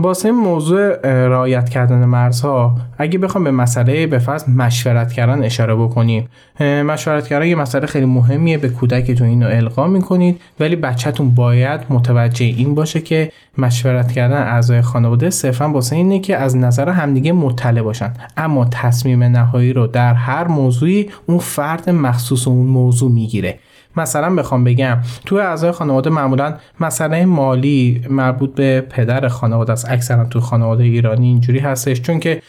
واسه 0.02 0.32
موضوع 0.32 0.96
رعایت 1.26 1.68
کردن 1.68 2.04
مرزها 2.04 2.76
اگه 2.98 3.18
بخوام 3.18 3.44
به 3.44 3.50
مسئله 3.50 4.06
به 4.06 4.18
فرض 4.18 4.48
مشورت 4.48 5.12
کردن 5.12 5.44
اشاره 5.44 5.74
بکنیم. 5.74 6.28
مشورت 6.61 7.28
کردن 7.28 7.46
یه 7.46 7.54
مسئله 7.54 7.87
خیلی 7.87 8.06
مهمیه 8.06 8.58
به 8.58 8.68
کودکتون 8.68 9.26
اینو 9.26 9.46
القا 9.46 9.87
می‌کنید. 9.87 10.40
ولی 10.61 10.76
بچهتون 10.76 11.30
باید 11.30 11.80
متوجه 11.90 12.46
این 12.46 12.74
باشه 12.74 13.00
که 13.00 13.32
مشورت 13.58 14.12
کردن 14.12 14.42
اعضای 14.42 14.82
خانواده 14.82 15.30
صرفا 15.30 15.68
واسه 15.68 15.96
اینه 15.96 16.18
که 16.18 16.37
از 16.37 16.56
نظر 16.56 16.88
همدیگه 16.88 17.32
مطلع 17.32 17.82
باشن. 17.82 18.12
اما 18.37 18.64
تصمیم 18.64 19.22
نهایی 19.22 19.72
رو 19.72 19.87
در 19.87 20.14
هر 20.14 20.48
موضوعی 20.48 21.11
اون 21.26 21.38
فرد 21.38 21.90
مخصوص 21.90 22.48
اون 22.48 22.66
موضوع 22.66 23.11
می‌گیره. 23.11 23.58
مثلا 24.00 24.34
بخوام 24.34 24.64
بگم 24.64 24.98
تو 25.26 25.37
اعضای 25.37 25.72
خانواده 25.72 26.11
معمولا 26.11 26.54
مسئله 26.80 27.24
مالی 27.24 28.02
مربوط 28.11 28.54
به 28.54 28.80
پدر 28.80 29.28
خانواده 29.28 29.72
است. 29.72 29.90
اکثرا 29.90 30.24
تو 30.24 30.40
خانواده 30.40 30.84
ایرانی 30.84 31.26
اینجوری 31.26 31.58
هستش 31.58 32.00
چون 32.00 32.20
که 32.20 32.42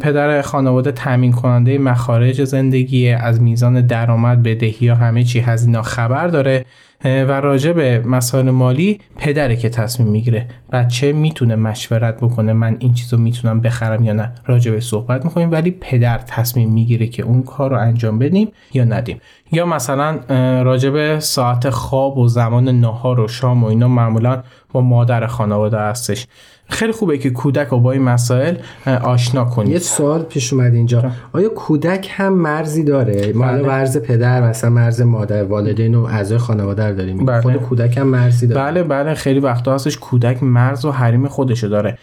پدر 0.00 0.42
خانواده 0.42 0.92
تامین 0.92 1.32
کننده 1.32 1.78
مخارج 1.78 2.44
زندگی 2.44 3.08
از 3.08 3.42
میزان 3.42 3.86
درآمد 3.86 4.42
بدهی 4.42 4.76
یا 4.86 4.94
همه 4.94 5.24
چی 5.24 5.40
هزینه 5.40 5.82
خبر 5.82 6.28
داره. 6.28 6.64
و 7.04 7.40
راجع 7.40 7.72
به 7.72 8.02
مسائل 8.06 8.50
مالی 8.50 9.00
پدره 9.18 9.56
که 9.56 9.68
تصمیم 9.68 10.08
می‌گیره. 10.08 10.48
بچه 10.72 11.12
می‌تونه 11.12 11.56
مشورت 11.56 12.16
بکنه 12.16 12.52
من 12.52 12.76
این 12.78 12.94
چیزو 12.94 13.16
می‌تونم 13.16 13.60
بخرم 13.60 14.04
یا 14.04 14.12
نه. 14.12 14.32
راجع 14.46 14.72
به 14.72 14.80
صحبت 14.80 15.24
می‌کنیم 15.24 15.52
ولی 15.52 15.70
پدر 15.70 16.18
تصمیم 16.18 16.72
می‌گیره 16.72 17.06
که 17.06 17.22
اون 17.22 17.42
کار 17.42 17.70
رو 17.70 17.78
انجام 17.78 18.18
بدیم 18.18 18.48
یا 18.74 18.84
ندیم. 18.84 19.20
یا 19.52 19.66
مثلا 19.66 20.20
راجع 20.62 20.90
به 20.90 21.20
ساعت 21.20 21.70
خواب 21.70 22.18
و 22.18 22.28
زمان 22.28 22.68
نهار 22.68 23.20
و 23.20 23.28
شام 23.28 23.64
و 23.64 23.66
اینا 23.66 23.88
معمولا 23.88 24.42
با 24.72 24.80
مادر 24.80 25.26
خانواده 25.26 25.78
هستش. 25.78 26.26
خیلی 26.68 26.92
خوبه 26.92 27.18
که 27.18 27.30
کودک 27.30 27.68
رو 27.68 27.80
با 27.80 27.92
این 27.92 28.02
مسائل 28.02 28.54
آشنا 28.86 29.44
کنید. 29.44 29.72
یه 29.72 29.78
سوال 29.78 30.22
پیش 30.22 30.52
اومد 30.52 30.74
اینجا. 30.74 31.10
آیا 31.32 31.48
کودک 31.48 32.08
هم 32.10 32.32
مرزی 32.32 32.84
داره؟ 32.84 33.32
ما 33.32 33.46
بله. 33.46 33.62
مرز 33.62 33.98
پدر 33.98 34.48
مثلا 34.48 34.70
مرز 34.70 35.02
مادر 35.02 35.44
والدین 35.44 35.94
و 35.94 36.04
اعضای 36.04 36.38
خانواده 36.38 36.92
داریم. 36.92 37.24
بله. 37.24 37.40
خود 37.40 37.56
کودک 37.56 37.98
هم 37.98 38.06
مرزی 38.06 38.46
داره. 38.46 38.62
بله 38.62 38.82
بله. 38.82 39.14
خیلی 39.14 39.40
وقتا 39.40 39.74
هستش 39.74 39.98
کودک 39.98 40.42
مرز 40.42 40.84
و 40.84 40.90
حریم 40.90 41.28
خودشو 41.28 41.68
داره. 41.68 41.98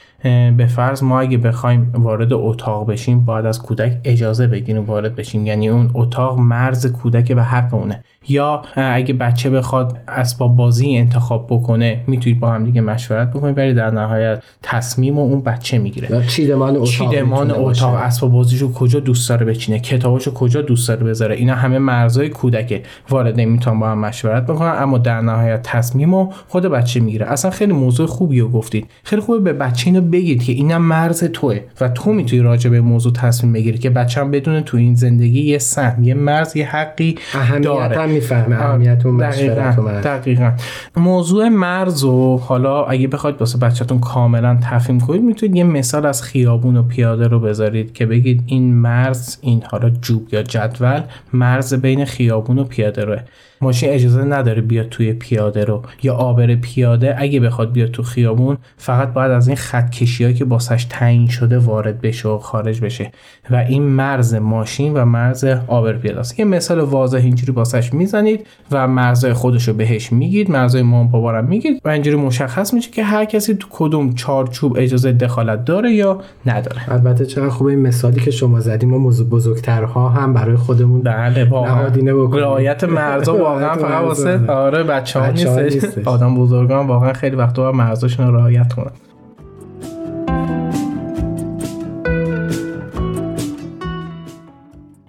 به 0.58 0.66
فرض 0.76 1.04
ما 1.04 1.20
اگه 1.20 1.38
بخوایم 1.38 1.92
وارد 1.94 2.34
اتاق 2.34 2.92
بشیم 2.92 3.26
باید 3.26 3.46
از 3.46 3.62
کودک 3.62 3.98
اجازه 4.04 4.48
بگیریم 4.48 4.86
وارد 4.86 5.16
بشیم. 5.16 5.46
یعنی 5.46 5.70
اون 5.70 5.92
اتاق 5.94 6.40
مرز 6.40 6.88
کودک 6.88 7.32
به 7.32 7.44
حق 7.44 7.74
اونه. 7.74 8.04
یا 8.28 8.62
اگه 8.76 9.14
بچه 9.14 9.50
بخواد 9.50 9.98
اسباب 10.08 10.56
بازی 10.56 10.98
انتخاب 10.98 11.48
بکنه 11.50 12.04
می‌تونید 12.08 12.40
با 12.40 12.52
هم 12.52 12.64
دیگه 12.64 12.82
مشورت 12.82 13.30
بکنید 13.30 13.58
ولی 13.58 13.74
در 13.74 13.92
نهایت 13.92 14.44
تصمیم 14.64 15.18
و 15.18 15.22
اون 15.22 15.42
بچه 15.42 15.78
می‌گیره. 15.78 16.28
چیدمان 16.28 16.76
اتاق 16.76 16.88
چیدمان 16.88 17.52
اتاق 17.52 17.94
اسباب 17.94 18.32
بازیشو 18.32 18.74
کجا 18.74 19.00
دوست 19.00 19.30
داره 19.30 19.46
بچینه 19.46 19.80
کتاباشو 19.80 20.34
کجا 20.34 20.62
دوست 20.62 20.88
داره 20.88 21.04
بذاره؟ 21.04 21.36
اینا 21.36 21.56
همه 21.56 21.78
مرزای 21.80 22.30
کودکه. 22.30 22.84
وارد 23.10 23.42
می‌تونن 23.42 23.80
با 23.80 23.90
هم 23.90 24.00
مشورت 24.00 24.44
بکنن 24.44 24.76
اما 24.78 24.98
در 24.98 25.22
نهایت 25.22 25.62
تصمیم 25.64 26.14
و 26.14 26.32
خود 26.48 26.64
بچه 26.64 27.00
می‌گیره. 27.00 27.26
اصلا 27.26 27.52
خیلی 27.52 27.74
موضوع 27.74 28.08
خوبی 28.08 28.40
رو 28.40 28.50
گفتید. 28.50 28.88
خیلی 29.04 29.22
خوبه 29.22 29.40
به 29.40 29.54
بچه 29.54 29.88
اینو 29.88 30.02
بگید 30.02 30.44
که 30.44 30.52
اینم 30.52 30.82
مرز 30.82 31.24
توه 31.24 31.60
و 31.82 31.90
تو 31.90 32.14
می‌تونی 32.14 32.42
راجع 32.42 32.70
به 32.70 32.82
موضوع 32.82 33.14
تصمیم 33.14 33.54
بگیری 33.54 33.78
که 33.78 33.90
بچه‌م 33.90 34.32
بدون 34.32 34.62
تو 34.62 34.78
این 34.78 34.96
زندگی 34.96 35.42
یه 35.42 35.58
سهم 35.58 36.04
یه 36.04 36.14
مرز 36.14 36.56
یه 36.56 36.70
حقی 36.70 37.16
داره. 37.64 38.09
می‌فهمه 38.10 38.56
اهمیت 38.56 39.06
اون 39.06 39.18
دقیقاً, 39.18 40.02
دقیقاً. 40.04 40.52
موضوع 40.98 41.48
مرز 41.48 42.04
و 42.04 42.38
حالا 42.38 42.86
اگه 42.86 43.08
بخواید 43.08 43.36
واسه 43.40 43.58
بچه‌تون 43.58 44.00
کاملا 44.00 44.60
تفهیم 44.64 45.00
کنید 45.00 45.22
می‌تونید 45.22 45.56
یه 45.56 45.64
مثال 45.64 46.06
از 46.06 46.24
خیابون 46.24 46.78
و 46.78 46.84
پیاده 46.84 47.28
رو 47.28 47.40
بذارید 47.40 47.94
که 47.94 48.06
بگید 48.06 48.44
این 48.46 48.74
مرز 48.74 49.38
این 49.42 49.64
حالا 49.72 49.90
جوب 49.90 50.34
یا 50.34 50.44
جدول 50.44 51.02
مرز 51.34 51.74
بین 51.74 52.06
خیابون 52.06 52.60
و 52.60 52.64
پیاده 52.64 53.06
روه 53.06 53.20
ماشین 53.62 53.90
اجازه 53.90 54.24
نداره 54.24 54.62
بیاد 54.62 54.90
توی 54.90 55.14
پیاده 55.14 55.66
رو 55.66 55.82
یا 56.04 56.16
آبر 56.16 56.56
پیاده. 56.56 57.16
اگه 57.18 57.40
بخواد 57.40 57.72
بیاد 57.72 57.92
تو 57.92 58.04
خیابون 58.04 58.58
فقط 58.78 59.14
باید 59.14 59.32
از 59.32 59.48
این 59.48 59.58
خط 59.58 59.90
کشی 59.90 60.34
که 60.34 60.46
باسش 60.46 60.86
تعیین 60.90 61.28
شده 61.28 61.58
وارد 61.58 62.02
بشه 62.02 62.30
و 62.30 62.38
خارج 62.38 62.82
بشه. 62.82 63.12
و 63.50 63.56
این 63.56 63.84
مرز 63.84 64.34
ماشین 64.36 64.94
و 64.94 65.06
مرز 65.06 65.46
آبر 65.68 65.94
پیاده 65.94 66.20
است. 66.20 66.40
یه 66.40 66.46
مثال 66.46 66.80
واضح 66.80 67.18
اینجوری 67.18 67.52
باسش 67.52 67.94
می‌زنید 67.94 68.48
و 68.72 68.88
مرزهای 68.88 69.34
خودش 69.34 69.68
رو 69.68 69.74
بهش 69.74 70.14
میگید 70.14 70.52
مرزهای 70.52 70.84
مام 70.84 71.08
بابارم 71.08 71.46
میگید 71.46 71.82
و 71.86 71.90
اینجوری 71.90 72.18
مشخص 72.18 72.74
میشه 72.74 72.92
که 72.92 73.04
هر 73.04 73.26
کسی 73.26 73.56
تو 73.56 73.68
کدوم 73.72 74.14
چارچوب 74.14 74.78
اجازه 74.78 75.12
دخالت 75.12 75.66
داره 75.66 75.92
یا 75.92 76.22
نداره. 76.46 76.94
البته 76.94 77.26
چقدر 77.26 77.50
خوبه 77.50 77.72
این 77.72 77.80
مثالی 77.80 78.22
که 78.22 78.32
شما 78.32 78.60
زدیم. 78.60 78.90
ما 78.90 79.10
بزرگترها 79.10 80.10
هم 80.10 80.34
برای 80.34 80.56
خودمون 80.56 81.02
بله 81.02 81.46
بکنیم. 81.46 82.32
رعایت 82.32 82.84
مرزها 82.84 83.49
واقعا 83.50 83.76
فقط 83.76 84.04
واسه 84.04 84.48
آره 84.48 84.84
بچه 84.84 85.20
ها 85.20 85.28
نیست 85.28 86.08
آدم 86.08 86.36
بزرگان 86.36 86.88
واقعا 86.88 87.14
خیلی 87.14 87.36
وقتا 87.36 87.72
مرزاشون 87.72 88.28
رو 88.28 88.36
رعایت 88.36 88.74
کنن. 88.74 88.92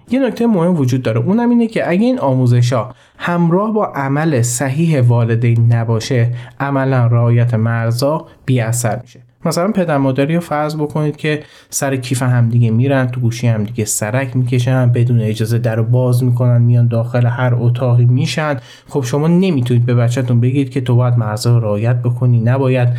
یه 0.09 0.19
نکته 0.19 0.47
مهم 0.47 0.75
وجود 0.75 1.01
داره. 1.01 1.19
اونم 1.19 1.49
اینه 1.49 1.67
که 1.67 1.89
اگه 1.89 2.05
این 2.05 2.19
آموزش 2.19 2.73
ها 2.73 2.93
همراه 3.17 3.73
با 3.73 3.85
عمل 3.85 4.41
صحیح 4.41 5.01
والدین 5.01 5.73
نباشه 5.73 6.31
عملا 6.59 7.07
رعایت 7.07 7.53
مرزا 7.53 8.25
بی 8.45 8.59
اثر 8.59 8.99
میشه. 9.01 9.19
مثلا 9.45 9.71
پدر 9.71 9.97
مادری 9.97 10.35
رو 10.35 10.41
فرض 10.41 10.75
بکنید 10.75 11.17
که 11.17 11.43
سر 11.69 11.95
کیف 11.95 12.23
همدیگه 12.23 12.71
میرن 12.71 13.07
تو 13.07 13.21
گوشی 13.21 13.47
همدیگه 13.47 13.85
سرک 13.85 14.35
می‌کشن 14.35 14.91
بدون 14.91 15.21
اجازه 15.21 15.59
در 15.59 15.75
رو 15.75 15.83
باز 15.83 16.23
می‌کنن 16.23 16.61
میان 16.61 16.87
داخل 16.87 17.25
هر 17.25 17.53
اتاقی 17.55 18.05
میشن. 18.05 18.57
خب 18.89 19.03
شما 19.03 19.27
نمی‌تونید 19.27 19.85
به 19.85 19.95
بچهتون 19.95 20.41
بگید 20.41 20.69
که 20.69 20.81
تو 20.81 20.95
باید 20.95 21.17
مرزها 21.17 21.57
رو 21.57 21.63
رعایت 21.63 21.95
بکنی 21.95 22.39
نباید 22.39 22.89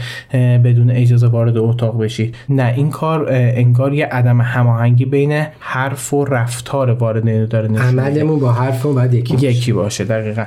بدون 0.64 0.90
اجازه 0.90 1.26
وارد 1.26 1.57
اتاق 1.57 2.02
بشی. 2.02 2.33
نه 2.48 2.74
این 2.76 2.90
کار 2.90 3.26
انگار 3.31 3.94
یه 3.94 4.07
عدم 4.07 4.40
هماهنگی 4.40 5.05
بین 5.05 5.46
حرف 5.59 6.14
و 6.14 6.24
رفتار 6.24 6.90
والدین 6.90 7.44
داره 7.44 7.68
نشون 7.68 7.98
عملمون 7.98 8.38
با 8.38 8.52
حرف 8.52 8.87
باید 8.87 9.14
یکی 9.14 9.35
باشه. 9.35 9.46
یکی 9.46 9.72
باشه 9.72 10.05
دقیقا. 10.05 10.44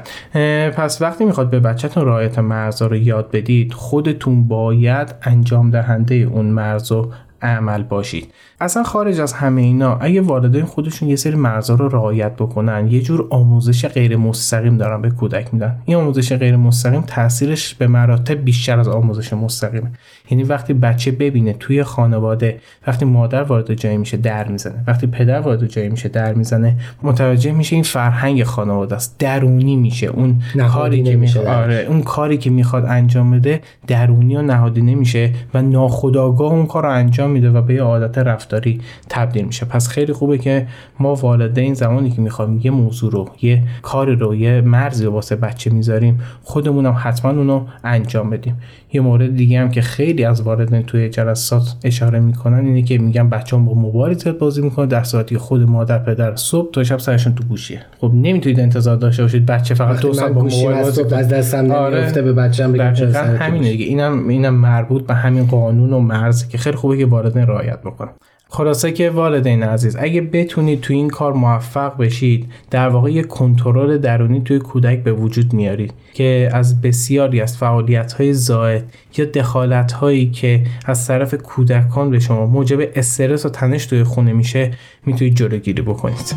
پس 0.70 1.02
وقتی 1.02 1.26
می‌خواد 1.26 1.50
به 1.50 1.60
بچهتون 1.60 2.06
رعایت 2.06 2.40
مرزها 2.40 2.88
رو 2.88 2.96
یاد 2.96 3.32
بدید 3.32 3.74
خودتون 3.74 4.48
باید 4.48 5.16
انجام 5.24 5.72
دهنده 5.86 6.16
اون 6.16 6.46
مرز 6.46 6.92
و 6.92 7.12
عمل 7.42 7.84
باشید. 7.84 8.34
اصلا 8.62 8.84
خارج 8.84 9.20
از 9.20 9.34
همه 9.34 9.62
اینا 9.62 9.96
اگه 9.96 10.22
والدین 10.22 10.66
خودشون 10.66 11.10
یه 11.10 11.16
سری 11.16 11.36
مرزا 11.36 11.76
رو 11.76 11.90
رعایت 11.90 12.36
بکنن 12.36 12.88
یه 12.88 13.02
جور 13.02 13.28
آموزش 13.30 13.86
غیر 13.86 14.18
مستقیم 14.18 14.78
دارن 14.78 15.02
به 15.02 15.10
کودک 15.10 15.54
میدن. 15.54 15.80
این 15.86 15.98
آموزش 15.98 16.34
غیر 16.34 16.56
مستقیم 16.56 17.02
تاثیرش 17.02 17.74
به 17.74 17.88
مراتب 17.88 18.36
بیشتر 18.36 18.80
از 18.80 18.88
آموزش 18.88 19.34
مستقیمه. 19.34 19.92
یعنی 20.30 20.44
وقتی 20.44 20.74
بچه 20.74 21.12
ببینه 21.12 21.54
توی 21.54 21.84
خانواده 21.84 22.60
وقتی 22.88 23.06
مادر 23.06 23.44
وارد 23.44 23.74
جایی 23.74 23.98
میشه 23.98 24.18
در 24.18 24.48
می‌زنه 24.48 24.84
وقتی 24.88 25.08
پدر 25.08 25.40
وارد 25.40 25.68
جایی 25.68 25.90
میشه 25.90 26.10
در 26.10 26.34
می‌زنه 26.34 26.76
متوجه 27.04 27.52
میشه 27.52 27.76
این 27.76 27.84
فرهنگ 27.84 28.44
خانواده 28.44 28.96
است 28.96 29.16
درونی 29.20 29.76
میشه. 29.76 30.08
اون 30.08 30.42
کاری 30.70 31.04
که 31.04 31.16
می‌خواد 31.16 31.48
آره 31.48 31.86
اون 31.90 32.02
کاری 32.02 32.38
که 32.38 32.50
می‌خواد 32.50 32.86
انجام 32.86 33.32
بده 33.32 33.62
درونی 33.88 34.36
و 34.36 34.42
نهادینه 34.42 34.96
میشه 34.96 35.32
و 35.54 35.62
ناخودآگاه 35.62 36.54
اون 36.54 36.66
کار 36.66 36.84
رو 36.84 36.92
انجام 36.92 37.32
میده 37.32 37.50
و 37.50 37.62
به 37.62 37.74
یه 37.74 37.82
عادت 37.82 38.18
رفتاری 38.18 38.82
تبدیل 39.10 39.46
میشه. 39.46 39.66
پس 39.66 39.88
خیلی 39.88 40.14
خوبه 40.14 40.38
که 40.38 40.68
ما 41.00 41.16
والدین 41.16 41.74
زمانی 41.74 42.12
که 42.12 42.22
می‌خوایم 42.22 42.62
یه 42.64 42.72
موضوع 42.72 43.12
رو 43.12 43.30
یه 43.42 43.64
کاری 43.82 44.16
رو 44.16 44.36
یه 44.36 44.62
مرزی 44.62 45.06
رو 45.06 45.12
واسه 45.12 45.36
بچه 45.36 45.70
می‌ذاریم 45.70 46.22
خودمون 46.44 46.86
هم 46.86 46.96
حتما 46.98 47.32
اونو 47.32 47.66
انجام 47.84 48.30
بدیم. 48.30 48.62
یه 48.94 49.02
مورد 49.02 49.36
دیگه 49.36 49.60
هم 49.60 49.72
که 49.72 49.82
خیلی 49.82 50.15
از 50.24 50.42
والدین 50.42 50.82
توی 50.82 51.10
جلسات 51.10 51.76
اشاره 51.84 52.20
می‌کنن. 52.20 52.66
اینه 52.66 52.82
که 52.82 52.98
میگن 52.98 53.30
بچه‌ها 53.30 53.64
با 53.64 53.74
موبایل 53.74 54.18
زیاد 54.18 54.38
بازی 54.38 54.62
می‌کنه 54.62 54.86
در 54.86 55.04
صورتی 55.04 55.38
خود 55.38 55.62
مادر 55.62 56.00
پدر 56.00 56.36
صبح 56.36 56.72
تا 56.72 56.84
شب 56.84 57.00
سرشون 57.00 57.36
تو 57.36 57.44
گوشیه. 57.44 57.82
خب 58.02 58.12
نمی‌تونید 58.14 58.60
انتظار 58.60 58.96
داشته 58.96 59.24
باشید. 59.24 59.46
بچه 59.46 59.74
فقط 59.74 60.00
دو 60.00 60.14
ساعت 60.14 60.32
با 60.32 60.42
موبایل 60.42 60.82
بازی 60.82 61.02
از 61.02 61.28
دستم 61.28 61.72
آره. 61.72 62.12
به 62.22 62.34
بچه‌م 62.34 62.72
بگم 62.72 62.94
همینه 63.40 63.72
دیگه. 63.72 63.86
اینم 63.86 64.28
اینم 64.28 64.56
مربوط 64.56 65.08
به 65.08 65.14
همین 65.14 65.48
قانون 65.48 65.94
و 65.94 66.00
مرزی 66.00 66.48
که 66.48 66.58
خیلی 66.58 66.76
خوبه 66.76 66.98
که 66.98 67.06
والدین 67.06 67.48
رعایت 67.48 67.82
بکنن. 67.82 68.10
خلاصه 68.56 68.92
که 68.92 69.10
والدین 69.10 69.64
عزیز 69.64 69.96
اگه 70.00 70.22
بتونید 70.22 70.82
تو 70.82 70.94
این 70.94 71.10
کار 71.10 71.34
موفق 71.34 71.98
بشید 71.98 72.46
در 72.72 72.90
واقع 72.90 73.12
یه 73.12 73.24
کنترل 73.24 73.98
درونی 73.98 74.42
توی 74.42 74.60
کودک 74.60 75.04
به 75.04 75.14
وجود 75.14 75.54
میارید 75.54 75.94
که 76.14 76.50
از 76.54 76.82
بسیاری 76.82 77.42
از 77.42 77.58
فعالیت 77.58 78.14
های 78.14 78.34
زائد 78.34 78.84
یا 79.18 79.26
دخالت 79.26 79.92
هایی 79.92 80.32
که 80.32 80.64
از 80.86 81.08
طرف 81.08 81.34
کودکان 81.34 82.10
به 82.10 82.20
شما 82.20 82.46
موجب 82.46 82.90
استرس 82.96 83.46
و 83.46 83.50
تنش 83.50 83.86
توی 83.86 84.04
خونه 84.04 84.34
میشه 84.34 84.72
می‌تونید 85.06 85.36
جلوگیری 85.36 85.82
بکنید. 85.82 86.36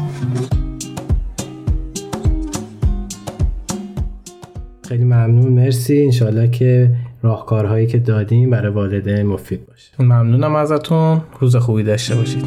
خیلی 4.88 5.04
ممنون 5.04 5.52
مرسی. 5.52 6.02
انشالله 6.04 6.48
که 6.50 6.90
راهکارهایی 7.22 7.87
که 7.87 7.98
دادیم 7.98 8.50
برای 8.50 8.72
والدین 8.72 9.22
مفید 9.22 9.66
باشه. 9.66 9.90
ممنونم 9.98 10.57
ازتون. 10.57 11.20
روز 11.40 11.57
خوبی 11.57 11.83
داشته 11.83 12.14
باشید. 12.14 12.44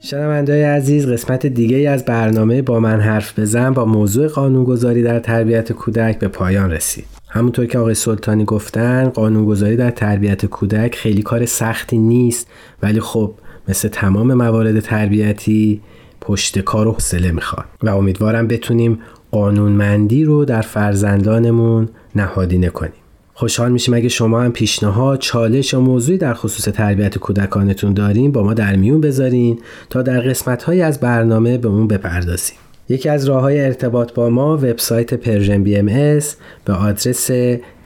شنوندای 0.00 0.62
عزیز 0.62 1.08
قسمت 1.08 1.46
دیگه 1.46 1.90
از 1.90 2.04
برنامه 2.04 2.62
با 2.62 2.80
من 2.80 3.00
حرف 3.00 3.38
بزن 3.38 3.70
با 3.70 3.84
موضوع 3.84 4.28
قانونگذاری 4.28 5.02
در 5.02 5.18
تربیت 5.18 5.72
کودک 5.72 6.18
به 6.18 6.28
پایان 6.28 6.70
رسید. 6.70 7.04
همونطور 7.28 7.66
که 7.66 7.78
آقای 7.78 7.94
سلطانی 7.94 8.44
گفتن 8.44 9.08
قانونگذاری 9.08 9.76
در 9.76 9.90
تربیت 9.90 10.46
کودک 10.46 10.94
خیلی 10.94 11.22
کار 11.22 11.46
سختی 11.46 11.98
نیست 11.98 12.48
ولی 12.82 13.00
خب 13.00 13.34
مثل 13.68 13.88
تمام 13.88 14.34
موارد 14.34 14.80
تربیتی 14.80 15.80
پشت 16.20 16.58
کار 16.58 16.88
و 16.88 16.92
حوصله 16.92 17.32
می‌خواد. 17.32 17.66
و 17.82 17.90
امیدوارم 17.90 18.48
بتونیم 18.48 18.98
قانونمندی 19.36 20.24
رو 20.24 20.44
در 20.44 20.60
فرزندانمون 20.60 21.88
نهادینه 22.14 22.68
کنیم. 22.68 22.92
خوشحال 23.34 23.72
میشیم 23.72 23.94
اگه 23.94 24.08
شما 24.08 24.40
هم 24.40 24.52
پیشنهاد 24.52 25.18
چالش 25.18 25.72
یا 25.72 25.80
موضوعی 25.80 26.18
در 26.18 26.34
خصوص 26.34 26.64
تربیت 26.64 27.18
کودکانتون 27.18 27.94
دارین 27.94 28.32
با 28.32 28.42
ما 28.42 28.54
در 28.54 28.76
میون 28.76 29.00
بذارین 29.00 29.58
تا 29.90 30.02
در 30.02 30.20
قسمت 30.20 30.62
های 30.62 30.82
از 30.82 31.00
برنامه 31.00 31.58
به 31.58 31.68
اون 31.68 31.88
بپردازیم. 31.88 32.56
یکی 32.88 33.08
از 33.08 33.24
راه 33.24 33.40
های 33.40 33.64
ارتباط 33.64 34.12
با 34.12 34.30
ما 34.30 34.56
وبسایت 34.56 35.14
Persian 35.14 35.62
BMS 35.62 36.36
به 36.64 36.72
آدرس 36.72 37.30